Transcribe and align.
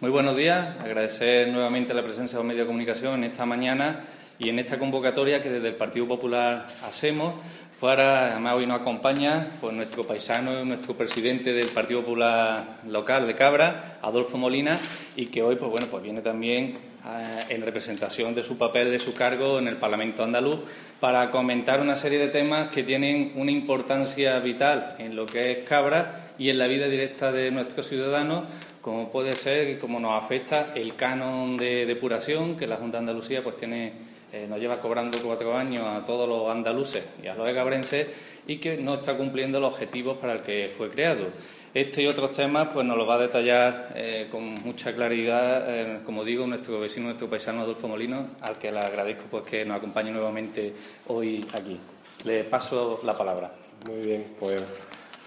muy 0.00 0.10
buenos 0.10 0.36
días. 0.36 0.76
Agradecer 0.80 1.48
nuevamente 1.48 1.94
la 1.94 2.02
presencia 2.02 2.36
de 2.36 2.44
los 2.44 2.46
medios 2.46 2.64
de 2.64 2.66
comunicación 2.66 3.24
esta 3.24 3.46
mañana 3.46 4.00
y 4.38 4.48
en 4.48 4.58
esta 4.58 4.78
convocatoria 4.78 5.40
que 5.42 5.50
desde 5.50 5.68
el 5.68 5.74
Partido 5.74 6.08
Popular 6.08 6.66
hacemos 6.84 7.34
para, 7.82 8.30
además 8.30 8.54
hoy 8.54 8.66
nos 8.66 8.80
acompaña 8.80 9.48
pues, 9.60 9.74
nuestro 9.74 10.06
paisano, 10.06 10.64
nuestro 10.64 10.96
presidente 10.96 11.52
del 11.52 11.66
Partido 11.66 12.02
Popular 12.02 12.78
local 12.86 13.26
de 13.26 13.34
Cabra, 13.34 13.98
Adolfo 14.00 14.38
Molina, 14.38 14.78
y 15.16 15.26
que 15.26 15.42
hoy 15.42 15.56
pues 15.56 15.68
bueno, 15.68 15.88
pues 15.90 16.00
viene 16.00 16.22
también 16.22 16.78
eh, 17.04 17.40
en 17.48 17.60
representación 17.62 18.36
de 18.36 18.44
su 18.44 18.56
papel, 18.56 18.88
de 18.92 19.00
su 19.00 19.12
cargo 19.12 19.58
en 19.58 19.66
el 19.66 19.78
Parlamento 19.78 20.22
andaluz, 20.22 20.60
para 21.00 21.28
comentar 21.32 21.80
una 21.80 21.96
serie 21.96 22.20
de 22.20 22.28
temas 22.28 22.68
que 22.68 22.84
tienen 22.84 23.32
una 23.34 23.50
importancia 23.50 24.38
vital 24.38 24.94
en 25.00 25.16
lo 25.16 25.26
que 25.26 25.50
es 25.50 25.58
Cabra 25.68 26.34
y 26.38 26.50
en 26.50 26.58
la 26.58 26.68
vida 26.68 26.86
directa 26.86 27.32
de 27.32 27.50
nuestros 27.50 27.88
ciudadanos, 27.88 28.44
como 28.80 29.10
puede 29.10 29.34
ser 29.34 29.68
y 29.70 29.78
como 29.78 29.98
nos 29.98 30.22
afecta 30.22 30.70
el 30.76 30.94
canon 30.94 31.56
de 31.56 31.84
depuración 31.84 32.56
que 32.56 32.68
la 32.68 32.76
Junta 32.76 32.98
de 32.98 33.00
Andalucía 33.00 33.42
pues 33.42 33.56
tiene 33.56 34.11
eh, 34.32 34.46
nos 34.48 34.58
lleva 34.58 34.80
cobrando 34.80 35.18
cuatro 35.22 35.56
años 35.56 35.86
a 35.86 36.04
todos 36.04 36.28
los 36.28 36.50
andaluces 36.50 37.04
y 37.22 37.26
a 37.26 37.34
los 37.34 37.46
egabrenses 37.46 38.06
y 38.46 38.56
que 38.56 38.78
no 38.78 38.94
está 38.94 39.16
cumpliendo 39.16 39.60
los 39.60 39.74
objetivos 39.74 40.16
para 40.18 40.34
el 40.34 40.40
que 40.40 40.72
fue 40.74 40.90
creado. 40.90 41.26
Este 41.74 42.02
y 42.02 42.06
otros 42.06 42.32
temas 42.32 42.68
pues 42.72 42.84
nos 42.84 42.96
lo 42.96 43.06
va 43.06 43.14
a 43.14 43.18
detallar 43.18 43.92
eh, 43.94 44.28
con 44.30 44.42
mucha 44.62 44.94
claridad, 44.94 45.64
eh, 45.68 46.00
como 46.04 46.22
digo, 46.22 46.46
nuestro 46.46 46.80
vecino, 46.80 47.06
nuestro 47.06 47.30
paisano 47.30 47.62
Adolfo 47.62 47.88
Molino, 47.88 48.26
al 48.42 48.58
que 48.58 48.70
le 48.70 48.78
agradezco 48.78 49.24
pues 49.30 49.44
que 49.44 49.64
nos 49.64 49.78
acompañe 49.78 50.10
nuevamente 50.10 50.74
hoy 51.08 51.46
aquí. 51.52 51.78
Le 52.24 52.44
paso 52.44 53.00
la 53.04 53.16
palabra. 53.16 53.52
Muy 53.86 54.00
bien, 54.00 54.34
pues 54.38 54.62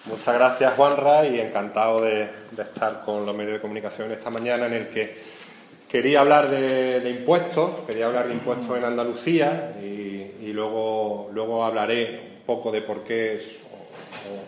muchas 0.05 0.35
gracias 0.35 0.73
Juanra 0.75 1.25
y 1.25 1.39
encantado 1.39 2.01
de, 2.01 2.29
estar 2.57 3.01
con 3.03 3.25
los 3.25 3.35
medios 3.35 3.53
de 3.53 3.61
comunicación 3.61 4.11
esta 4.11 4.29
mañana 4.29 4.67
en 4.67 4.73
el 4.73 4.89
que 4.89 5.15
quería 5.89 6.21
hablar 6.21 6.49
de, 6.49 7.09
impuestos, 7.09 7.85
quería 7.87 8.07
hablar 8.07 8.27
de 8.27 8.33
impuestos 8.33 8.77
en 8.77 8.85
Andalucía 8.85 9.75
y, 9.81 10.51
luego, 10.53 11.29
luego 11.33 11.65
hablaré 11.65 12.37
un 12.37 12.45
poco 12.45 12.71
de 12.71 12.81
por 12.81 13.03
qué 13.03 13.35
es 13.35 13.59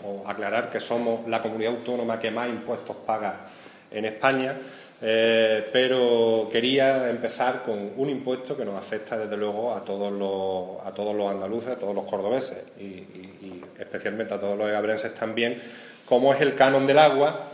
o, 0.03 0.27
aclarar 0.27 0.69
que 0.69 0.79
somos 0.79 1.27
la 1.27 1.41
comunidad 1.41 1.73
autónoma 1.73 2.19
que 2.19 2.31
más 2.31 2.47
impuestos 2.47 2.95
paga 3.05 3.47
en 3.91 4.05
España, 4.05 4.55
eh, 5.01 5.69
pero 5.71 6.49
quería 6.51 7.09
empezar 7.09 7.63
con 7.63 7.91
un 7.95 8.09
impuesto 8.09 8.57
que 8.57 8.65
nos 8.65 8.75
afecta 8.75 9.17
desde 9.17 9.37
luego 9.37 9.73
a 9.73 9.83
todos 9.83 10.11
los, 10.11 10.85
a 10.85 10.91
todos 10.93 11.15
los 11.15 11.29
andaluces, 11.29 11.71
a 11.71 11.75
todos 11.75 11.93
los 11.93 12.05
cordobeses 12.05 12.57
y, 12.79 13.05
especialmente 13.77 14.33
a 14.33 14.39
todos 14.39 14.57
los 14.57 14.67
egabrenses 14.67 15.13
también, 15.13 15.61
como 16.05 16.33
es 16.33 16.41
el 16.41 16.55
canon 16.55 16.87
del 16.87 16.97
agua, 16.97 17.47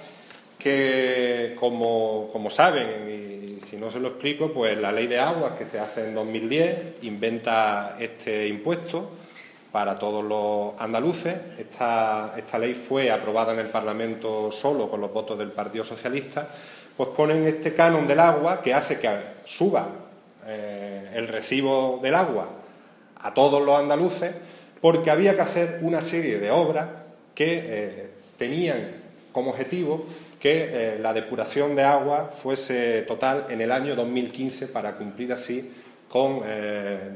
que 0.58 1.54
como, 1.60 2.30
como 2.32 2.50
saben, 2.50 2.88
y 3.10 3.43
si 3.60 3.78
no 3.78 3.92
se 3.92 4.00
lo 4.00 4.10
explico, 4.10 4.52
pues 4.52 4.78
la 4.78 4.92
ley 4.92 5.08
de 5.08 5.20
aguas 5.20 5.54
que 5.54 5.66
se 5.66 5.80
hace 5.80 6.06
en 6.06 6.16
2010 6.16 7.04
inventa 7.04 7.98
este 8.00 8.48
impuesto 8.48 9.12
para 9.72 9.98
todos 9.98 10.24
los 10.24 10.80
andaluces. 10.80 11.36
Esta, 11.58 12.34
esta 12.38 12.60
ley 12.60 12.74
fue 12.74 13.12
aprobada 13.12 13.54
en 13.54 13.60
el 13.60 13.70
Parlamento 13.70 14.52
solo 14.52 14.88
con 14.88 15.02
los 15.02 15.12
votos 15.12 15.38
del 15.38 15.52
Partido 15.52 15.84
Socialista, 15.84 16.48
pues 16.96 17.10
ponen 17.10 17.46
este 17.48 17.74
canon 17.74 18.08
del 18.08 18.20
agua 18.20 18.62
que 18.62 18.74
hace 18.74 19.00
que 19.00 19.10
suba 19.46 19.88
eh, 20.46 21.10
el 21.16 21.28
recibo 21.28 22.00
del 22.04 22.16
agua 22.16 22.48
a 23.22 23.34
todos 23.34 23.62
los 23.62 23.80
andaluces, 23.80 24.32
porque 24.80 25.10
había 25.10 25.36
que 25.36 25.42
hacer 25.42 25.80
una 25.82 26.02
serie 26.02 26.38
de 26.40 26.52
obras 26.52 26.88
que 27.34 27.62
eh, 27.64 28.10
tenían 28.38 29.04
como 29.32 29.52
objetivo 29.52 30.06
que 30.44 30.96
eh, 30.96 31.00
la 31.00 31.14
depuración 31.14 31.74
de 31.74 31.84
agua 31.84 32.28
fuese 32.28 33.04
total 33.04 33.46
en 33.48 33.62
el 33.62 33.72
año 33.72 33.96
2015 33.96 34.68
para 34.68 34.98
cumplir 34.98 35.32
así 35.32 35.72
con 36.10 36.42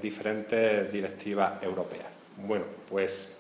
diferentes 0.02 0.92
directivas 0.92 1.62
europeas. 1.62 2.08
Bueno, 2.38 2.66
pues 2.90 3.38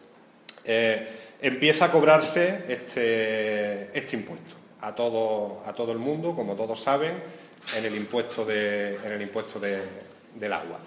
eh, 0.66 1.08
empieza 1.42 1.86
a 1.86 1.92
cobrarse 1.92 2.66
este, 2.68 3.98
este, 3.98 4.18
impuesto 4.18 4.56
a 4.82 4.94
todo, 4.94 5.92
el 5.92 5.98
mundo, 5.98 6.36
como 6.36 6.56
todos 6.56 6.82
saben, 6.82 7.14
en 7.78 7.86
el 7.86 7.96
impuesto, 7.96 8.46
del 8.46 10.54
agua. 10.54 10.80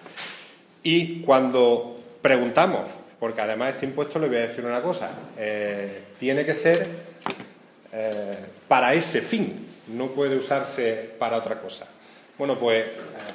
Y 0.82 1.22
cuando 1.22 2.00
preguntamos, 2.20 2.90
porque 3.18 3.40
además 3.40 3.74
este 3.74 3.86
impuesto 3.86 4.18
le 4.18 4.28
voy 4.28 4.36
a 4.36 4.48
decir 4.48 4.64
una 4.64 4.82
cosa, 4.82 5.10
eh, 5.38 6.02
tiene 6.18 6.44
que 6.44 6.54
ser 6.54 7.09
eh, 7.92 8.36
para 8.68 8.94
ese 8.94 9.20
fin, 9.20 9.66
no 9.88 10.08
puede 10.08 10.36
usarse 10.36 11.10
para 11.18 11.36
otra 11.36 11.58
cosa. 11.58 11.86
Bueno, 12.38 12.56
pues 12.56 12.84
eh, 12.84 12.90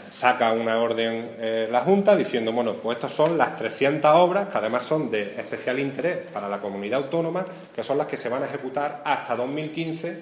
saca 0.09 0.53
una 0.53 0.79
orden 0.79 1.35
eh, 1.37 1.67
la 1.69 1.81
Junta 1.81 2.15
diciendo, 2.15 2.53
bueno, 2.53 2.73
pues 2.75 2.95
estas 2.95 3.11
son 3.11 3.37
las 3.37 3.57
300 3.57 4.09
obras 4.15 4.47
que 4.47 4.57
además 4.57 4.83
son 4.83 5.11
de 5.11 5.35
especial 5.37 5.77
interés 5.79 6.19
para 6.33 6.47
la 6.47 6.59
comunidad 6.59 7.03
autónoma, 7.03 7.45
que 7.75 7.83
son 7.83 7.97
las 7.97 8.07
que 8.07 8.15
se 8.15 8.29
van 8.29 8.43
a 8.43 8.45
ejecutar 8.45 9.01
hasta 9.03 9.35
2015 9.35 10.19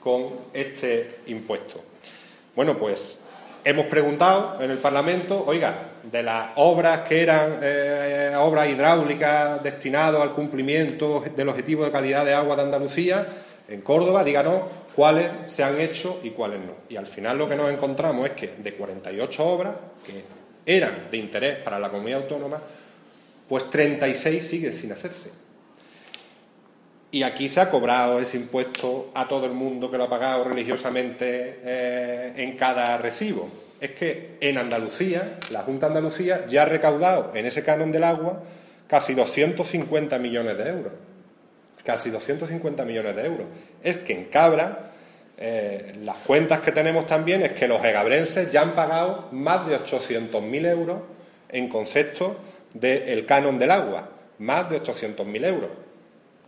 con 0.00 0.30
este 0.52 1.20
impuesto. 1.26 1.82
Bueno, 2.54 2.78
pues 2.78 3.20
hemos 3.64 3.86
preguntado 3.86 4.62
en 4.62 4.70
el 4.70 4.78
Parlamento, 4.78 5.44
oiga, 5.46 5.90
de 6.04 6.22
las 6.22 6.52
obras 6.56 7.00
que 7.08 7.22
eran 7.22 7.60
obras 8.38 8.68
hidráulicas 8.68 9.62
destinadas 9.62 10.20
al 10.20 10.32
cumplimiento 10.32 11.22
del 11.36 11.48
objetivo 11.48 11.84
de 11.84 11.92
calidad 11.92 12.24
de 12.24 12.34
agua 12.34 12.56
de 12.56 12.62
Andalucía, 12.62 13.26
en 13.68 13.80
Córdoba, 13.80 14.24
díganos 14.24 14.60
cuáles 14.94 15.28
se 15.46 15.64
han 15.64 15.80
hecho 15.80 16.20
y 16.22 16.30
cuáles 16.30 16.60
no. 16.60 16.74
Y 16.88 16.96
al 16.96 17.06
final 17.06 17.38
lo 17.38 17.48
que 17.48 17.56
nos 17.56 17.70
encontramos 17.72 18.26
es 18.26 18.32
que 18.32 18.48
de 18.58 18.74
48 18.74 19.46
obras 19.46 19.74
que 20.04 20.24
eran 20.66 21.08
de 21.10 21.16
interés 21.16 21.56
para 21.58 21.78
la 21.78 21.90
comunidad 21.90 22.22
autónoma, 22.22 22.60
pues 23.48 23.70
36 23.70 24.46
siguen 24.46 24.72
sin 24.74 24.92
hacerse. 24.92 25.30
Y 27.10 27.24
aquí 27.24 27.48
se 27.48 27.60
ha 27.60 27.68
cobrado 27.68 28.20
ese 28.20 28.38
impuesto 28.38 29.10
a 29.14 29.28
todo 29.28 29.44
el 29.44 29.52
mundo 29.52 29.90
que 29.90 29.98
lo 29.98 30.04
ha 30.04 30.10
pagado 30.10 30.44
religiosamente 30.44 31.60
eh, 31.62 32.32
en 32.36 32.56
cada 32.56 32.96
recibo. 32.96 33.50
Es 33.80 33.90
que 33.90 34.38
en 34.40 34.56
Andalucía, 34.56 35.38
la 35.50 35.62
Junta 35.62 35.86
de 35.86 35.98
Andalucía 35.98 36.46
ya 36.46 36.62
ha 36.62 36.64
recaudado 36.64 37.32
en 37.34 37.44
ese 37.44 37.64
canon 37.64 37.92
del 37.92 38.04
agua 38.04 38.42
casi 38.86 39.12
250 39.12 40.18
millones 40.18 40.56
de 40.56 40.68
euros 40.68 40.92
casi 41.84 42.10
250 42.10 42.84
millones 42.84 43.16
de 43.16 43.24
euros. 43.24 43.46
Es 43.82 43.98
que 43.98 44.12
en 44.12 44.24
Cabra, 44.26 44.92
eh, 45.38 45.96
las 46.02 46.16
cuentas 46.18 46.60
que 46.60 46.72
tenemos 46.72 47.06
también 47.06 47.42
es 47.42 47.52
que 47.52 47.66
los 47.68 47.84
egabrenses 47.84 48.50
ya 48.50 48.62
han 48.62 48.74
pagado 48.74 49.28
más 49.32 49.66
de 49.66 49.78
800.000 49.78 50.66
euros 50.66 51.00
en 51.48 51.68
concepto 51.68 52.36
del 52.74 53.26
canon 53.26 53.58
del 53.58 53.70
agua, 53.70 54.08
más 54.38 54.70
de 54.70 54.82
800.000 54.82 55.46
euros. 55.46 55.70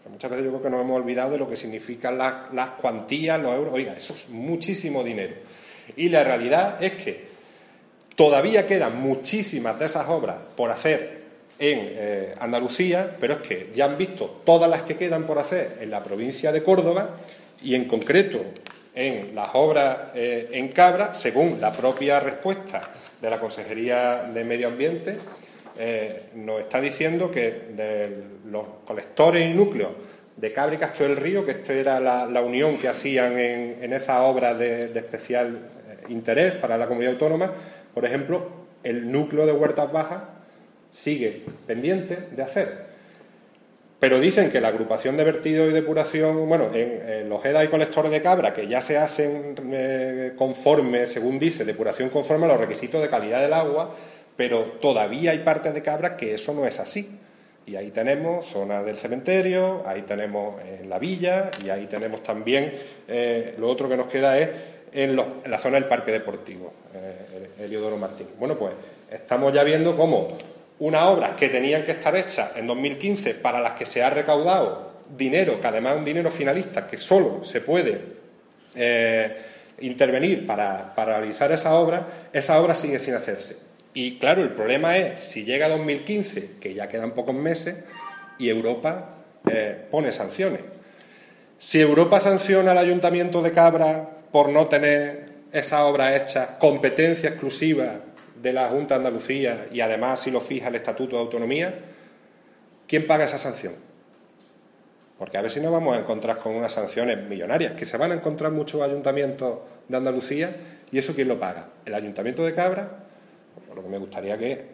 Muchas 0.08 0.30
veces 0.30 0.44
yo 0.44 0.50
creo 0.50 0.62
que 0.62 0.70
nos 0.70 0.82
hemos 0.82 0.96
olvidado 0.96 1.32
de 1.32 1.38
lo 1.38 1.48
que 1.48 1.56
significan 1.56 2.18
las, 2.18 2.52
las 2.52 2.70
cuantías, 2.70 3.40
los 3.40 3.52
euros. 3.54 3.72
Oiga, 3.72 3.94
eso 3.94 4.14
es 4.14 4.28
muchísimo 4.28 5.02
dinero. 5.02 5.34
Y 5.96 6.08
la 6.10 6.22
realidad 6.24 6.82
es 6.82 6.92
que 6.92 7.24
todavía 8.14 8.66
quedan 8.66 9.00
muchísimas 9.00 9.78
de 9.78 9.86
esas 9.86 10.08
obras 10.08 10.36
por 10.56 10.70
hacer 10.70 11.23
en 11.58 11.78
eh, 11.82 12.34
Andalucía, 12.40 13.14
pero 13.20 13.34
es 13.34 13.40
que 13.40 13.70
ya 13.74 13.86
han 13.86 13.96
visto 13.96 14.42
todas 14.44 14.68
las 14.68 14.82
que 14.82 14.96
quedan 14.96 15.24
por 15.24 15.38
hacer 15.38 15.78
en 15.80 15.90
la 15.90 16.02
provincia 16.02 16.52
de 16.52 16.62
Córdoba 16.62 17.10
y 17.62 17.74
en 17.74 17.86
concreto 17.86 18.44
en 18.94 19.34
las 19.34 19.50
obras 19.54 19.98
eh, 20.14 20.48
en 20.52 20.68
Cabra, 20.68 21.14
según 21.14 21.60
la 21.60 21.72
propia 21.72 22.20
respuesta 22.20 22.90
de 23.20 23.30
la 23.30 23.40
Consejería 23.40 24.24
de 24.32 24.44
Medio 24.44 24.68
Ambiente, 24.68 25.16
eh, 25.78 26.24
nos 26.34 26.60
está 26.60 26.80
diciendo 26.80 27.30
que 27.30 27.50
de 27.74 28.10
los 28.46 28.64
colectores 28.84 29.50
y 29.50 29.54
núcleos 29.54 29.90
de 30.36 30.52
Cabra 30.52 30.74
y 30.74 30.78
Castro 30.78 31.06
del 31.08 31.16
Río, 31.16 31.44
que 31.44 31.52
esto 31.52 31.72
era 31.72 31.98
la, 32.00 32.40
unión 32.42 32.78
que 32.78 32.88
hacían 32.88 33.38
en, 33.38 33.92
esa 33.92 34.22
obra 34.22 34.54
de, 34.54 34.88
de 34.88 35.00
especial 35.00 35.58
interés 36.08 36.52
para 36.52 36.76
la 36.76 36.86
comunidad 36.86 37.14
autónoma, 37.14 37.52
por 37.92 38.04
ejemplo, 38.04 38.64
el 38.82 39.10
núcleo 39.10 39.46
de 39.46 39.52
Huertas 39.52 39.90
Bajas 39.90 40.20
sigue 40.94 41.42
pendiente 41.66 42.16
de 42.30 42.42
hacer. 42.42 42.94
pero 43.98 44.20
dicen 44.20 44.50
que 44.50 44.60
la 44.60 44.68
agrupación 44.68 45.16
de 45.16 45.24
vertido 45.24 45.66
y 45.66 45.72
depuración, 45.72 46.46
bueno, 46.46 46.68
en, 46.74 47.28
los 47.28 47.42
EDA 47.44 47.64
y 47.64 47.68
colectores 47.68 48.12
de 48.12 48.20
cabra, 48.20 48.52
que 48.52 48.68
ya 48.68 48.82
se 48.82 48.98
hacen 48.98 49.56
eh, 49.72 50.34
conforme, 50.36 51.06
según 51.06 51.38
dice, 51.38 51.64
depuración 51.64 52.10
conforme 52.10 52.44
a 52.44 52.48
los 52.48 52.58
requisitos 52.58 53.00
de 53.00 53.08
calidad 53.08 53.40
del 53.40 53.54
agua, 53.54 53.94
pero 54.36 54.64
todavía 54.80 55.30
hay 55.30 55.38
partes 55.38 55.72
de 55.72 55.80
cabra 55.80 56.16
que 56.18 56.34
eso 56.34 56.52
no 56.52 56.66
es 56.66 56.78
así. 56.80 57.18
Y 57.66 57.76
ahí 57.76 57.90
tenemos 57.90 58.46
zona 58.46 58.82
del 58.82 58.98
cementerio, 58.98 59.82
ahí 59.86 60.02
tenemos 60.02 60.60
en 60.60 60.90
la 60.90 60.98
villa 60.98 61.50
y 61.64 61.70
ahí 61.70 61.86
tenemos 61.86 62.22
también, 62.22 62.74
eh, 63.08 63.54
lo 63.58 63.70
otro 63.70 63.88
que 63.88 63.96
nos 63.96 64.08
queda 64.08 64.38
es 64.38 64.50
en, 64.92 65.16
la 65.16 65.58
zona 65.58 65.80
del 65.80 65.88
parque 65.88 66.12
deportivo, 66.12 66.74
eh, 66.94 67.64
Eliodoro 67.64 67.96
Martín. 67.96 68.28
Bueno, 68.38 68.58
pues 68.58 68.74
estamos 69.10 69.50
ya 69.52 69.64
viendo 69.64 69.96
cómo 69.96 70.28
unas 70.78 71.02
obras 71.04 71.32
que 71.36 71.48
tenían 71.48 71.84
que 71.84 71.92
estar 71.92 72.14
hechas 72.16 72.50
en 72.56 72.66
2015 72.66 73.34
para 73.34 73.60
las 73.60 73.72
que 73.72 73.86
se 73.86 74.02
ha 74.02 74.10
recaudado 74.10 74.94
dinero, 75.16 75.60
que 75.60 75.66
además 75.66 75.92
es 75.92 75.98
un 75.98 76.04
dinero 76.04 76.30
finalista 76.30 76.86
que 76.86 76.96
solo 76.96 77.44
se 77.44 77.60
puede 77.60 78.00
eh, 78.74 79.36
intervenir 79.80 80.46
para, 80.46 80.92
realizar 80.96 81.52
esa 81.52 81.74
obra, 81.74 82.28
esa 82.32 82.60
obra 82.60 82.74
sigue 82.74 82.98
sin 82.98 83.14
hacerse. 83.14 83.56
Y 83.92 84.18
claro, 84.18 84.42
el 84.42 84.50
problema 84.50 84.96
es 84.96 85.20
si 85.20 85.44
llega 85.44 85.68
2015, 85.68 86.56
que 86.60 86.74
ya 86.74 86.88
quedan 86.88 87.12
pocos 87.12 87.34
meses, 87.34 87.84
y 88.38 88.48
Europa 88.48 89.10
eh, 89.48 89.86
pone 89.90 90.12
sanciones. 90.12 90.62
Si 91.58 91.80
Europa 91.80 92.18
sanciona 92.18 92.72
al 92.72 92.78
Ayuntamiento 92.78 93.40
de 93.40 93.52
Cabra 93.52 94.10
por 94.32 94.48
no 94.48 94.66
tener 94.66 95.26
esa 95.52 95.84
obra 95.84 96.16
hecha, 96.16 96.58
competencia 96.58 97.30
exclusiva 97.30 98.00
de 98.44 98.52
la 98.52 98.68
Junta 98.68 98.94
de 98.94 98.98
Andalucía 98.98 99.68
y 99.72 99.80
además 99.80 100.20
si 100.20 100.30
lo 100.30 100.38
fija 100.38 100.68
el 100.68 100.74
Estatuto 100.74 101.16
de 101.16 101.22
Autonomía, 101.22 101.74
¿quién 102.86 103.06
paga 103.06 103.24
esa 103.24 103.38
sanción? 103.38 103.72
Porque 105.18 105.38
a 105.38 105.42
ver 105.42 105.50
si 105.50 105.60
nos 105.60 105.72
vamos 105.72 105.96
a 105.96 106.00
encontrar 106.00 106.36
con 106.38 106.54
unas 106.54 106.72
sanciones 106.72 107.26
millonarias, 107.26 107.72
que 107.72 107.86
se 107.86 107.96
van 107.96 108.12
a 108.12 108.14
encontrar 108.14 108.52
muchos 108.52 108.82
ayuntamientos 108.82 109.60
de 109.88 109.96
Andalucía, 109.96 110.54
y 110.92 110.98
eso 110.98 111.14
quién 111.14 111.28
lo 111.28 111.40
paga. 111.40 111.68
¿El 111.86 111.94
Ayuntamiento 111.94 112.44
de 112.44 112.52
Cabra? 112.52 113.06
Por 113.66 113.76
lo 113.76 113.82
que 113.82 113.88
me 113.88 113.96
gustaría 113.96 114.36
que 114.36 114.66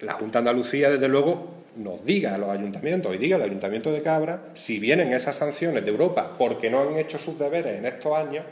la 0.00 0.14
Junta 0.14 0.42
de 0.42 0.50
Andalucía, 0.50 0.90
desde 0.90 1.06
luego, 1.06 1.54
nos 1.76 2.04
diga 2.04 2.34
a 2.34 2.38
los 2.38 2.50
ayuntamientos 2.50 3.14
y 3.14 3.18
diga 3.18 3.36
al 3.36 3.42
Ayuntamiento 3.42 3.92
de 3.92 4.02
Cabra 4.02 4.46
si 4.54 4.80
vienen 4.80 5.12
esas 5.12 5.36
sanciones 5.36 5.84
de 5.84 5.90
Europa 5.92 6.34
porque 6.36 6.68
no 6.68 6.80
han 6.80 6.96
hecho 6.96 7.16
sus 7.16 7.38
deberes 7.38 7.76
en 7.76 7.86
estos 7.86 8.12
años, 8.16 8.44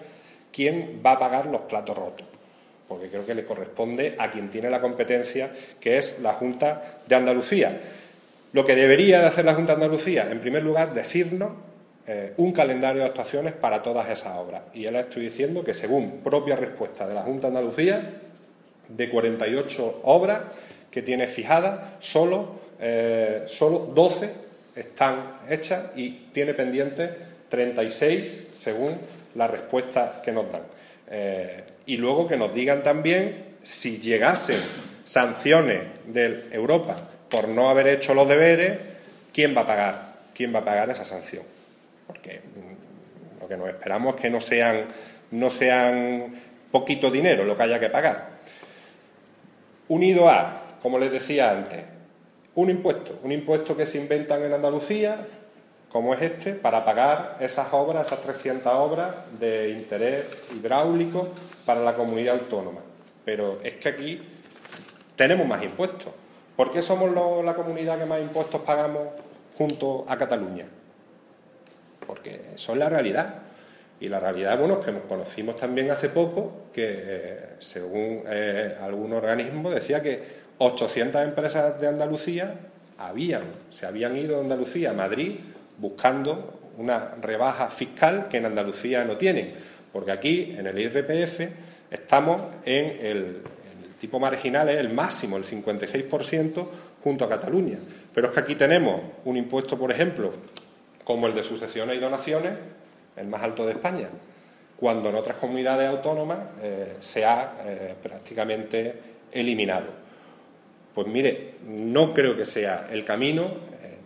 quién 0.52 1.02
va 1.04 1.12
a 1.12 1.18
pagar 1.18 1.46
los 1.46 1.62
platos 1.62 1.96
rotos 1.96 2.35
porque 2.88 3.08
creo 3.08 3.26
que 3.26 3.34
le 3.34 3.44
corresponde 3.44 4.14
a 4.18 4.30
quien 4.30 4.50
tiene 4.50 4.70
la 4.70 4.80
competencia, 4.80 5.50
que 5.80 5.98
es 5.98 6.20
la 6.20 6.34
Junta 6.34 7.00
de 7.06 7.14
Andalucía. 7.14 7.80
Lo 8.52 8.64
que 8.64 8.74
debería 8.74 9.20
de 9.20 9.26
hacer 9.26 9.44
la 9.44 9.54
Junta 9.54 9.74
de 9.74 9.84
Andalucía, 9.84 10.28
en 10.30 10.40
primer 10.40 10.62
lugar, 10.62 10.94
decirnos 10.94 11.50
eh, 12.06 12.34
un 12.36 12.52
calendario 12.52 13.02
de 13.02 13.08
actuaciones 13.08 13.52
para 13.52 13.82
todas 13.82 14.08
esas 14.08 14.38
obras. 14.38 14.62
Y 14.72 14.82
ya 14.82 14.92
le 14.92 15.00
estoy 15.00 15.24
diciendo 15.24 15.64
que, 15.64 15.74
según 15.74 16.20
propia 16.22 16.54
respuesta 16.54 17.06
de 17.06 17.14
la 17.14 17.22
Junta 17.22 17.50
de 17.50 17.58
Andalucía, 17.58 18.20
de 18.88 19.10
48 19.10 20.02
obras 20.04 20.40
que 20.90 21.02
tiene 21.02 21.26
fijadas, 21.26 21.96
solo, 21.98 22.60
eh, 22.80 23.42
solo 23.46 23.90
12 23.92 24.30
están 24.76 25.38
hechas 25.48 25.90
y 25.96 26.10
tiene 26.32 26.54
pendientes 26.54 27.10
36, 27.48 28.46
según 28.60 28.98
la 29.34 29.46
respuesta 29.46 30.20
que 30.24 30.32
nos 30.32 30.50
dan. 30.50 30.62
Eh, 31.10 31.64
y 31.86 31.96
luego 31.96 32.26
que 32.26 32.36
nos 32.36 32.52
digan 32.52 32.82
también 32.82 33.56
si 33.62 33.98
llegasen 33.98 34.60
sanciones 35.04 35.82
de 36.06 36.48
Europa 36.50 36.96
por 37.28 37.48
no 37.48 37.70
haber 37.70 37.88
hecho 37.88 38.14
los 38.14 38.28
deberes, 38.28 38.78
¿quién 39.32 39.56
va 39.56 39.62
a 39.62 39.66
pagar? 39.66 40.16
¿Quién 40.34 40.54
va 40.54 40.60
a 40.60 40.64
pagar 40.64 40.90
esa 40.90 41.04
sanción? 41.04 41.44
Porque 42.06 42.40
mm, 42.40 43.40
lo 43.40 43.48
que 43.48 43.56
nos 43.56 43.68
esperamos 43.68 44.16
es 44.16 44.20
que 44.20 44.30
no 44.30 44.40
sean, 44.40 44.86
no 45.30 45.50
sean 45.50 46.34
poquito 46.70 47.10
dinero 47.10 47.44
lo 47.44 47.56
que 47.56 47.62
haya 47.62 47.80
que 47.80 47.88
pagar. 47.88 48.36
Unido 49.88 50.28
a, 50.28 50.76
como 50.82 50.98
les 50.98 51.12
decía 51.12 51.50
antes, 51.50 51.80
un 52.56 52.70
impuesto, 52.70 53.20
un 53.22 53.32
impuesto 53.32 53.76
que 53.76 53.86
se 53.86 53.98
inventan 53.98 54.42
en 54.42 54.52
Andalucía, 54.52 55.26
como 55.96 56.12
es 56.12 56.20
este, 56.20 56.52
para 56.52 56.84
pagar 56.84 57.38
esas 57.40 57.68
obras, 57.72 58.06
esas 58.06 58.20
300 58.20 58.70
obras 58.74 59.14
de 59.40 59.70
interés 59.70 60.26
hidráulico 60.54 61.30
para 61.64 61.80
la 61.80 61.94
comunidad 61.94 62.34
autónoma. 62.34 62.80
Pero 63.24 63.60
es 63.62 63.76
que 63.76 63.88
aquí 63.88 64.22
tenemos 65.16 65.46
más 65.46 65.62
impuestos. 65.62 66.12
¿Por 66.54 66.70
qué 66.70 66.82
somos 66.82 67.10
la 67.42 67.54
comunidad 67.54 67.98
que 67.98 68.04
más 68.04 68.20
impuestos 68.20 68.60
pagamos 68.60 69.04
junto 69.56 70.04
a 70.06 70.18
Cataluña? 70.18 70.66
Porque 72.06 72.42
eso 72.54 72.72
es 72.72 72.78
la 72.78 72.90
realidad. 72.90 73.36
Y 73.98 74.10
la 74.10 74.20
realidad, 74.20 74.58
bueno, 74.58 74.80
es 74.80 74.84
que 74.84 74.92
nos 74.92 75.04
conocimos 75.04 75.56
también 75.56 75.90
hace 75.90 76.10
poco 76.10 76.66
que, 76.74 76.84
eh, 76.86 77.40
según 77.58 78.22
eh, 78.26 78.76
algún 78.82 79.14
organismo, 79.14 79.70
decía 79.70 80.02
que 80.02 80.22
800 80.58 81.22
empresas 81.22 81.80
de 81.80 81.88
Andalucía 81.88 82.54
habían, 82.98 83.44
se 83.70 83.86
habían 83.86 84.14
ido 84.18 84.34
de 84.34 84.42
Andalucía 84.42 84.90
a 84.90 84.92
Madrid 84.92 85.38
buscando 85.78 86.72
una 86.78 87.14
rebaja 87.20 87.68
fiscal 87.68 88.28
que 88.28 88.38
en 88.38 88.46
Andalucía 88.46 89.04
no 89.04 89.16
tienen, 89.16 89.54
porque 89.92 90.12
aquí 90.12 90.54
en 90.56 90.66
el 90.66 90.78
IRPF 90.78 91.40
estamos 91.90 92.42
en 92.64 93.06
el, 93.06 93.42
tipo 93.98 94.20
marginal, 94.20 94.68
es 94.68 94.78
el 94.78 94.92
máximo, 94.92 95.36
el 95.36 95.44
56% 95.44 96.66
junto 97.02 97.24
a 97.24 97.28
Cataluña. 97.28 97.78
Pero 98.14 98.28
es 98.28 98.34
que 98.34 98.40
aquí 98.40 98.54
tenemos 98.54 99.00
un 99.24 99.36
impuesto, 99.36 99.78
por 99.78 99.90
ejemplo, 99.90 100.30
como 101.04 101.26
el 101.26 101.34
de 101.34 101.42
sucesiones 101.42 101.96
y 101.96 102.00
donaciones, 102.00 102.52
el 103.16 103.26
más 103.26 103.42
alto 103.42 103.64
de 103.64 103.72
España, 103.72 104.08
cuando 104.76 105.08
en 105.08 105.14
otras 105.14 105.38
comunidades 105.38 105.88
autónomas 105.88 106.38
eh, 106.62 106.96
se 107.00 107.24
ha 107.24 107.54
eh, 107.64 107.94
prácticamente 108.02 108.94
eliminado. 109.32 109.86
Pues 110.94 111.06
mire, 111.06 111.54
no 111.66 112.12
creo 112.12 112.36
que 112.36 112.44
sea 112.44 112.88
el 112.90 113.04
camino, 113.04 113.50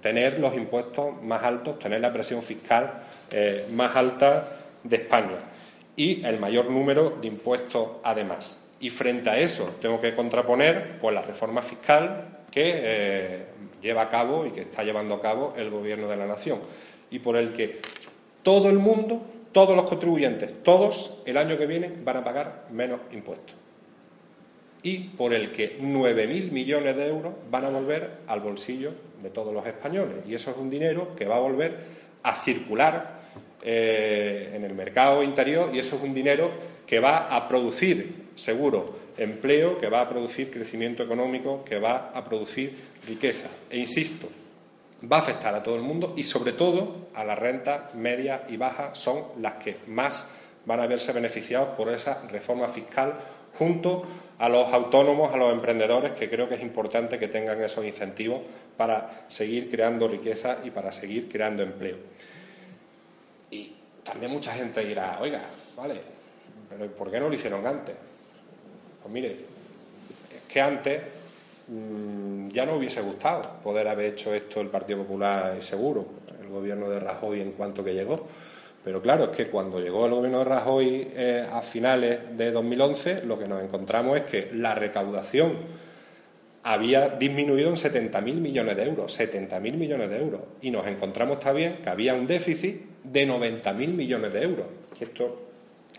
tener 0.01 0.39
los 0.39 0.55
impuestos 0.55 1.23
más 1.23 1.43
altos, 1.45 1.79
tener 1.79 2.01
la 2.01 2.13
presión 2.13 2.43
fiscal 2.43 3.03
eh, 3.31 3.67
más 3.71 3.95
alta 3.97 4.57
de 4.83 4.97
España 4.97 5.37
y 5.97 6.25
el 6.25 6.39
mayor 6.39 6.71
número 6.71 7.19
de 7.21 7.29
impuestos 7.29 7.89
además. 8.03 8.65
Y 8.81 8.91
frente 8.91 9.29
a 9.29 9.39
eso 9.39 9.77
tengo 9.81 10.01
que 10.01 10.15
contraponer 10.15 10.99
pues, 10.99 11.15
la 11.15 11.23
reforma 11.23 11.63
fiscal 11.63 12.39
que 12.51 12.73
eh, 12.75 13.45
lleva 13.83 14.03
a 14.03 14.09
cabo 14.09 14.47
y 14.47 14.51
que 14.51 14.63
está 14.63 14.83
llevando 14.83 15.15
a 15.15 15.21
cabo 15.21 15.53
el 15.57 15.71
Gobierno 15.71 16.09
de 16.09 16.17
la 16.17 16.27
Nación 16.27 16.61
y 17.11 17.19
por 17.19 17.37
el 17.37 17.53
que 17.53 17.81
todo 18.43 18.69
el 18.69 18.79
mundo, 18.79 19.23
todos 19.53 19.77
los 19.77 19.85
contribuyentes, 19.85 20.63
todos 20.63 21.23
el 21.27 21.37
año 21.37 21.59
que 21.59 21.67
viene 21.67 21.93
van 22.03 22.19
a 22.19 22.25
pagar 22.25 22.65
menos 22.71 23.01
impuestos 23.13 23.60
y 24.83 24.99
por 24.99 25.35
el 25.35 25.53
que 25.53 25.79
9.000 25.81 26.51
millones 26.51 26.97
de 26.97 27.09
euros 27.09 27.35
van 27.51 27.65
a 27.65 27.71
volver 27.71 28.19
al 28.27 28.41
bolsillo 28.41 28.93
de 29.23 29.31
todos 29.31 29.53
los 29.53 29.67
españoles. 29.67 30.17
Y 30.27 30.35
eso 30.35 30.51
es 30.51 30.57
un 30.57 30.71
dinero 30.71 31.15
que 31.15 31.27
va 31.27 31.37
a 31.37 31.41
volver 31.41 31.77
a 32.23 32.35
circular 32.35 33.21
eh, 33.63 34.53
en 34.55 34.65
el 34.65 34.75
mercado 34.75 35.23
interior 35.23 35.71
y 35.73 35.79
eso 35.79 35.97
es 35.97 36.03
un 36.03 36.15
dinero 36.15 36.51
que 36.87 36.99
va 36.99 37.27
a 37.29 37.47
producir, 37.47 38.31
seguro, 38.35 38.97
empleo, 39.17 39.79
que 39.79 39.89
va 39.89 40.01
a 40.01 40.09
producir 40.09 40.51
crecimiento 40.51 41.03
económico, 41.03 41.63
que 41.65 41.79
va 41.79 42.11
a 42.15 42.25
producir 42.25 42.75
riqueza. 43.07 43.49
E 43.71 43.79
insisto, 43.79 44.29
va 45.11 45.19
a 45.19 45.21
afectar 45.21 45.55
a 45.55 45.63
todo 45.63 45.77
el 45.77 45.83
mundo 45.83 46.15
y 46.17 46.25
sobre 46.25 46.53
todo 46.53 47.09
a 47.15 47.25
las 47.25 47.39
rentas 47.39 47.95
medias 47.95 48.43
y 48.49 48.57
bajas 48.57 48.99
son 48.99 49.25
las 49.41 49.55
que 49.55 49.77
más 49.87 50.27
van 50.67 50.81
a 50.81 50.87
verse 50.87 51.13
beneficiados 51.13 51.77
por 51.77 51.89
esa 51.91 52.23
reforma 52.29 52.69
fiscal 52.69 53.15
junto 53.61 54.03
a 54.39 54.49
los 54.49 54.73
autónomos, 54.73 55.35
a 55.35 55.37
los 55.37 55.53
emprendedores, 55.53 56.13
que 56.13 56.31
creo 56.31 56.49
que 56.49 56.55
es 56.55 56.63
importante 56.63 57.19
que 57.19 57.29
tengan 57.29 57.63
esos 57.63 57.85
incentivos 57.85 58.41
para 58.79 59.27
seguir 59.29 59.71
creando 59.71 60.09
riqueza 60.09 60.57
y 60.65 60.71
para 60.71 60.91
seguir 60.93 61.29
creando 61.29 61.63
empleo. 61.63 61.99
Y 63.51 63.75
también 64.03 64.33
mucha 64.33 64.55
gente 64.55 64.83
dirá, 64.83 65.19
oiga, 65.21 65.43
vale, 65.77 66.01
pero 66.71 66.91
¿por 66.95 67.11
qué 67.11 67.21
no 67.21 67.29
lo 67.29 67.35
hicieron 67.35 67.67
antes? 67.67 67.95
Pues 69.03 69.13
mire, 69.13 69.29
es 69.29 70.43
que 70.51 70.59
antes 70.59 71.03
mm, 71.69 72.49
ya 72.49 72.65
no 72.65 72.77
hubiese 72.77 73.03
gustado 73.03 73.43
poder 73.63 73.89
haber 73.89 74.15
hecho 74.15 74.33
esto 74.33 74.63
el 74.63 74.69
Partido 74.69 75.01
Popular 75.01 75.61
seguro, 75.61 76.07
el 76.41 76.49
gobierno 76.49 76.89
de 76.89 76.99
Rajoy 76.99 77.43
en 77.43 77.53
cuanto 77.53 77.85
que 77.85 77.93
llegó. 77.93 78.27
Pero 78.85 79.03
claro, 79.03 79.25
es 79.25 79.37
que 79.37 79.49
cuando 79.49 79.79
llegó 79.79 80.07
el 80.07 80.13
gobierno 80.13 80.39
de 80.39 80.45
Rajoy 80.45 81.09
eh, 81.15 81.47
a 81.53 81.61
finales 81.61 82.37
de 82.37 82.51
2011, 82.51 83.25
lo 83.25 83.39
que 83.39 83.47
nos 83.47 83.63
encontramos 83.63 84.17
es 84.17 84.23
que 84.23 84.51
la 84.55 84.75
recaudación 84.75 85.55
había 86.63 87.11
disminuido 87.11 87.69
en 87.71 87.77
70.000 87.77 88.35
millones 88.37 88.77
de 88.77 88.85
euros, 88.85 89.19
70.000 89.19 89.75
millones 89.75 90.11
de 90.11 90.19
euros. 90.19 90.41
Y 90.63 90.71
nos 90.71 90.87
encontramos 90.87 91.41
también 91.41 91.79
que 91.83 91.91
había 91.91 92.15
un 92.15 92.27
déficit 92.27 92.81
de 93.05 93.29
90.000 93.29 93.89
millones 93.89 94.33
de 94.33 94.43
euros. 94.43 94.67
esto 94.99 95.51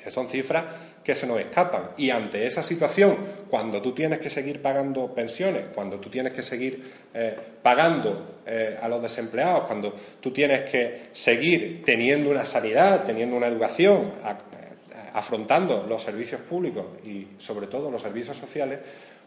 Son 0.10 0.28
cifras 0.28 0.66
que 1.04 1.16
se 1.16 1.26
nos 1.26 1.40
escapan. 1.40 1.92
Y 1.98 2.10
ante 2.10 2.46
esa 2.46 2.64
situación, 2.64 3.18
cuando 3.50 3.82
tú 3.82 3.94
tienes 3.94 4.20
que 4.20 4.30
seguir 4.30 4.62
pagando 4.62 5.14
pensiones, 5.14 5.66
cuando 5.74 6.00
tú 6.00 6.10
tienes 6.10 6.34
que 6.34 6.44
seguir 6.44 6.92
eh, 7.14 7.36
pagando 7.62 8.42
eh, 8.46 8.78
a 8.82 8.88
los 8.88 9.02
desempleados, 9.02 9.62
cuando 9.66 9.96
tú 10.20 10.32
tienes 10.32 10.70
que 10.70 11.10
seguir 11.12 11.84
teniendo 11.84 12.30
una 12.30 12.46
sanidad, 12.46 13.04
teniendo 13.04 13.36
una 13.36 13.48
educación, 13.48 14.10
eh, 14.24 14.72
afrontando 15.14 15.86
los 15.90 16.02
servicios 16.02 16.42
públicos 16.42 16.86
y 17.04 17.28
sobre 17.38 17.68
todo 17.68 17.90
los 17.90 18.02
servicios 18.02 18.38
sociales, 18.38 18.80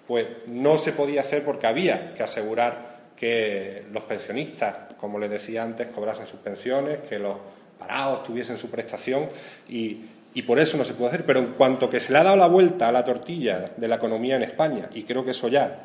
pues 0.07 0.27
no 0.47 0.79
se 0.79 0.93
podía 0.93 1.23
hacer 1.23 1.45
porque 1.45 1.67
había 1.67 2.15
que 2.15 2.23
asegurar 2.23 2.95
que 3.17 3.85
los 3.93 4.05
pensionistas, 4.05 4.95
como 4.97 5.19
les 5.19 5.31
decía 5.31 5.63
antes, 5.63 5.89
cobrasen 5.89 6.27
sus 6.27 6.41
pensiones, 6.41 6.99
que 7.09 7.19
los 7.19 7.37
parados 7.79 8.23
tuviesen 8.23 8.59
su 8.59 8.71
prestación 8.71 9.29
y 9.69 10.05
y 10.35 10.43
por 10.43 10.59
eso 10.59 10.77
no 10.77 10.85
se 10.85 10.95
puede 10.95 11.11
hacer. 11.11 11.25
Pero 11.25 11.39
en 11.39 11.53
cuanto 11.53 11.89
que 11.89 12.01
se 12.01 12.13
le 12.13 12.19
ha 12.19 12.25
dado 12.25 12.37
la 12.37 12.49
vuelta 12.49 12.89
a 12.89 12.93
la 12.93 13.05
tortilla 13.05 13.71
de 13.77 13.89
la 13.89 13.97
economía 13.97 14.37
en 14.37 14.43
España, 14.43 14.91
y 14.93 15.05
creo 15.05 15.25
que 15.25 15.31
eso 15.31 15.49
ya 15.49 15.85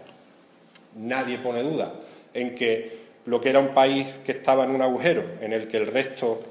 nadie 0.96 1.38
pone 1.38 1.62
duda, 1.62 1.94
en 2.34 2.56
que 2.56 3.00
lo 3.26 3.40
que 3.40 3.50
era 3.50 3.60
un 3.60 3.74
país 3.74 4.08
que 4.26 4.32
estaba 4.34 4.64
en 4.64 4.72
un 4.72 4.82
agujero, 4.82 5.24
en 5.40 5.54
el 5.54 5.68
que 5.68 5.78
el 5.78 5.88
resto 5.88 6.42